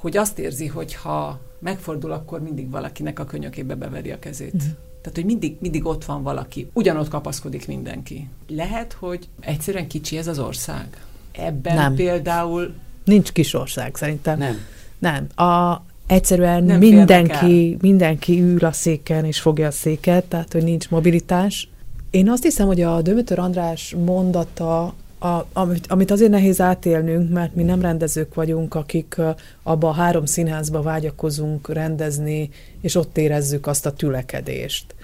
hogy 0.03 0.17
azt 0.17 0.39
érzi, 0.39 0.67
hogy 0.67 0.95
ha 0.95 1.41
megfordul, 1.59 2.13
akkor 2.13 2.41
mindig 2.43 2.71
valakinek 2.71 3.19
a 3.19 3.25
könyökébe 3.25 3.75
beveri 3.75 4.11
a 4.11 4.19
kezét. 4.19 4.55
Mm. 4.55 4.71
Tehát, 5.01 5.15
hogy 5.15 5.25
mindig, 5.25 5.57
mindig 5.61 5.87
ott 5.87 6.05
van 6.05 6.23
valaki, 6.23 6.71
ugyanott 6.73 7.09
kapaszkodik 7.09 7.67
mindenki. 7.67 8.29
Lehet, 8.49 8.93
hogy 8.93 9.29
egyszerűen 9.41 9.87
kicsi 9.87 10.17
ez 10.17 10.27
az 10.27 10.39
ország. 10.39 10.87
Ebben 11.33 11.75
Nem. 11.75 11.95
például 11.95 12.75
Nincs 13.05 13.33
kis 13.33 13.55
ország 13.55 13.97
szerintem. 13.97 14.39
Nem. 14.39 14.57
Nem. 14.99 15.47
A, 15.49 15.83
egyszerűen 16.07 16.65
Nem 16.65 16.79
mindenki, 16.79 17.77
mindenki 17.81 18.41
ül 18.41 18.65
a 18.65 18.73
széken 18.73 19.25
és 19.25 19.41
fogja 19.41 19.67
a 19.67 19.71
széket, 19.71 20.25
tehát 20.25 20.53
hogy 20.53 20.63
nincs 20.63 20.91
mobilitás. 20.91 21.69
Én 22.11 22.31
azt 22.31 22.43
hiszem, 22.43 22.67
hogy 22.67 22.81
a 22.81 23.03
Dömötör 23.03 23.39
András 23.39 23.95
mondata, 24.05 24.95
a, 25.23 25.47
amit, 25.53 25.87
amit 25.87 26.11
azért 26.11 26.31
nehéz 26.31 26.61
átélnünk, 26.61 27.31
mert 27.31 27.55
mi 27.55 27.63
nem 27.63 27.81
rendezők 27.81 28.35
vagyunk, 28.35 28.75
akik 28.75 29.17
abba 29.63 29.89
a 29.89 29.93
három 29.93 30.25
színházba 30.25 30.83
vágyakozunk 30.83 31.69
rendezni, 31.73 32.51
és 32.81 32.95
ott 32.95 33.19
érezzük 33.19 33.67
azt 33.67 33.87
a 33.87 33.93
tülekedést. 33.93 34.95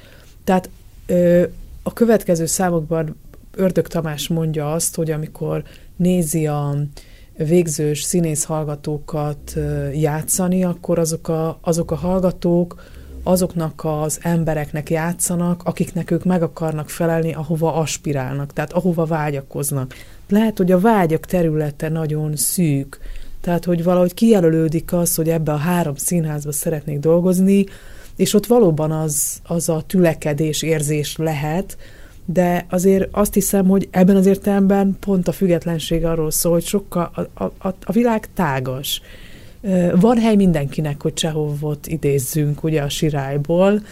Tehát 0.45 0.71
ö, 1.07 1.45
a 1.83 1.93
következő 1.93 2.47
számokban 2.47 3.17
Ördög 3.55 3.87
Tamás 3.87 4.29
mondja 4.29 4.73
azt, 4.73 4.95
hogy 4.95 5.11
amikor 5.11 5.63
nézi 5.97 6.47
a 6.47 6.77
végzős 7.37 8.03
színész 8.03 8.45
hallgatókat 8.45 9.57
játszani, 9.95 10.65
akkor 10.65 10.99
azok 10.99 11.29
a, 11.29 11.59
azok 11.61 11.91
a 11.91 11.97
hallgatók 11.97 12.83
azoknak 13.23 13.81
az 13.85 14.19
embereknek 14.23 14.91
játszanak, 14.91 15.63
akiknek 15.65 16.11
ők 16.11 16.25
meg 16.25 16.43
akarnak 16.43 16.91
felelni, 16.91 17.35
ahova 17.35 17.75
aspirálnak, 17.75 18.53
tehát 18.53 18.73
ahova 18.73 19.05
vágyakoznak. 19.05 19.95
Lehet, 20.29 20.59
hogy 20.59 20.73
a 20.73 20.81
vágyak 20.81 21.27
területe 21.27 21.89
nagyon 21.89 22.37
szűk, 22.37 22.99
tehát 23.41 23.65
hogy 23.65 23.85
valahogy 23.85 24.15
kijelölődik 24.15 24.93
az, 24.93 25.15
hogy 25.15 25.29
ebbe 25.29 25.53
a 25.53 25.57
három 25.57 25.95
színházba 25.95 26.53
szeretnék 26.53 26.99
dolgozni, 26.99 27.67
és 28.17 28.35
ott 28.35 28.47
valóban 28.47 28.91
az, 28.91 29.41
az 29.43 29.69
a 29.69 29.83
tülekedés 29.87 30.63
érzés 30.63 31.17
lehet, 31.17 31.77
de 32.25 32.67
azért 32.71 33.09
azt 33.11 33.35
hiszem, 33.35 33.67
hogy 33.67 33.89
ebben 33.91 34.17
az 34.17 34.27
értelemben 34.27 34.97
pont 35.01 35.29
a 35.29 35.33
függetlenség 35.33 36.05
arról 36.05 36.31
szól, 36.31 36.53
hogy 36.53 36.65
sokkal 36.65 37.11
a, 37.35 37.43
a, 37.43 37.75
a 37.85 37.93
világ 37.93 38.29
tágas. 38.35 39.03
Van 40.01 40.19
hely 40.19 40.37
mindenkinek, 40.37 41.03
hogy 41.03 41.15
Csehovot 41.15 41.87
idézzünk 41.87 42.63
ugye 42.63 42.83
a 42.83 42.89
sirályból, 42.89 43.83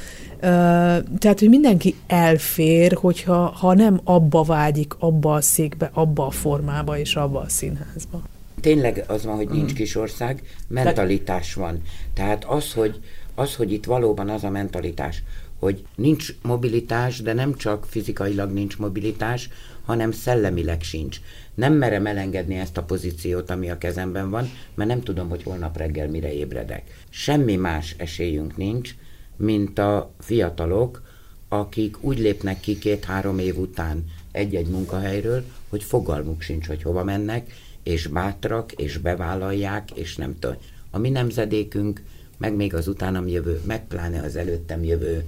tehát, 1.19 1.39
hogy 1.39 1.49
mindenki 1.49 1.95
elfér, 2.07 2.93
hogyha 2.93 3.47
ha 3.47 3.75
nem 3.75 4.01
abba 4.05 4.43
vágyik, 4.43 4.95
abba 4.99 5.35
a 5.35 5.41
székbe, 5.41 5.91
abba 5.95 6.27
a 6.27 6.31
formába 6.31 6.99
és 6.99 7.17
abba 7.17 7.41
a 7.41 7.49
színházba. 7.49 8.23
Tényleg 8.61 9.05
az 9.07 9.25
van, 9.25 9.37
hogy 9.37 9.49
nincs 9.49 9.73
kis 9.73 9.97
ország, 9.97 10.43
mentalitás 10.69 11.55
van. 11.55 11.83
Tehát 12.15 12.45
az, 12.45 12.73
hogy, 12.73 13.01
az, 13.35 13.55
hogy 13.55 13.73
itt 13.73 13.85
valóban 13.85 14.29
az 14.29 14.45
a 14.45 14.51
mentalitás, 14.51 15.23
hogy 15.59 15.85
nincs 15.95 16.35
mobilitás, 16.43 17.21
de 17.23 17.33
nem 17.33 17.55
csak 17.55 17.87
fizikailag 17.89 18.53
nincs 18.53 18.79
mobilitás, 18.79 19.49
hanem 19.87 20.13
szellemileg 20.13 20.83
sincs. 20.83 21.21
Nem 21.55 21.73
merem 21.73 22.07
elengedni 22.07 22.55
ezt 22.55 22.77
a 22.77 22.83
pozíciót, 22.83 23.51
ami 23.51 23.71
a 23.71 23.79
kezemben 23.79 24.31
van, 24.31 24.51
mert 24.75 24.89
nem 24.89 25.03
tudom, 25.03 25.29
hogy 25.29 25.43
holnap 25.43 25.77
reggel 25.77 26.09
mire 26.09 26.33
ébredek. 26.33 27.05
Semmi 27.09 27.57
más 27.57 27.95
esélyünk 27.99 28.57
nincs, 28.57 28.95
mint 29.37 29.79
a 29.79 30.11
fiatalok, 30.19 31.03
akik 31.49 32.05
úgy 32.05 32.19
lépnek 32.19 32.61
ki 32.61 32.79
két-három 32.79 33.39
év 33.39 33.59
után 33.59 34.05
egy-egy 34.33 34.67
munkahelyről, 34.67 35.45
hogy 35.69 35.83
fogalmuk 35.83 36.41
sincs, 36.41 36.67
hogy 36.67 36.83
hova 36.83 37.05
mennek, 37.05 37.53
és 37.83 38.07
bátrak, 38.07 38.73
és 38.73 38.99
bevállalják, 38.99 39.91
és 39.91 40.17
nem 40.17 40.39
tudom. 40.39 40.57
A 40.91 40.99
mi 40.99 41.11
nemzedékünk, 41.11 42.03
meg 42.39 42.55
még 42.55 42.75
az 42.75 42.89
utánam 42.89 43.29
jövő, 43.29 43.61
meg 43.67 43.87
pláne 43.87 44.23
az 44.23 44.37
előttem 44.37 44.85
jövő, 44.85 45.25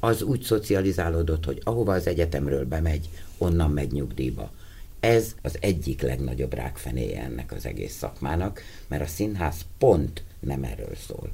az 0.00 0.22
úgy 0.22 0.42
szocializálódott, 0.42 1.44
hogy 1.44 1.60
ahova 1.64 1.92
az 1.92 2.06
egyetemről 2.06 2.64
bemegy, 2.64 3.08
onnan 3.40 3.70
megy 3.70 3.92
nyugdíjba. 3.92 4.50
Ez 5.00 5.34
az 5.42 5.56
egyik 5.60 6.02
legnagyobb 6.02 6.52
rákfenéje 6.52 7.22
ennek 7.22 7.52
az 7.52 7.66
egész 7.66 7.94
szakmának, 7.94 8.62
mert 8.88 9.02
a 9.02 9.06
színház 9.06 9.60
pont 9.78 10.24
nem 10.40 10.64
erről 10.64 10.94
szól. 10.94 11.30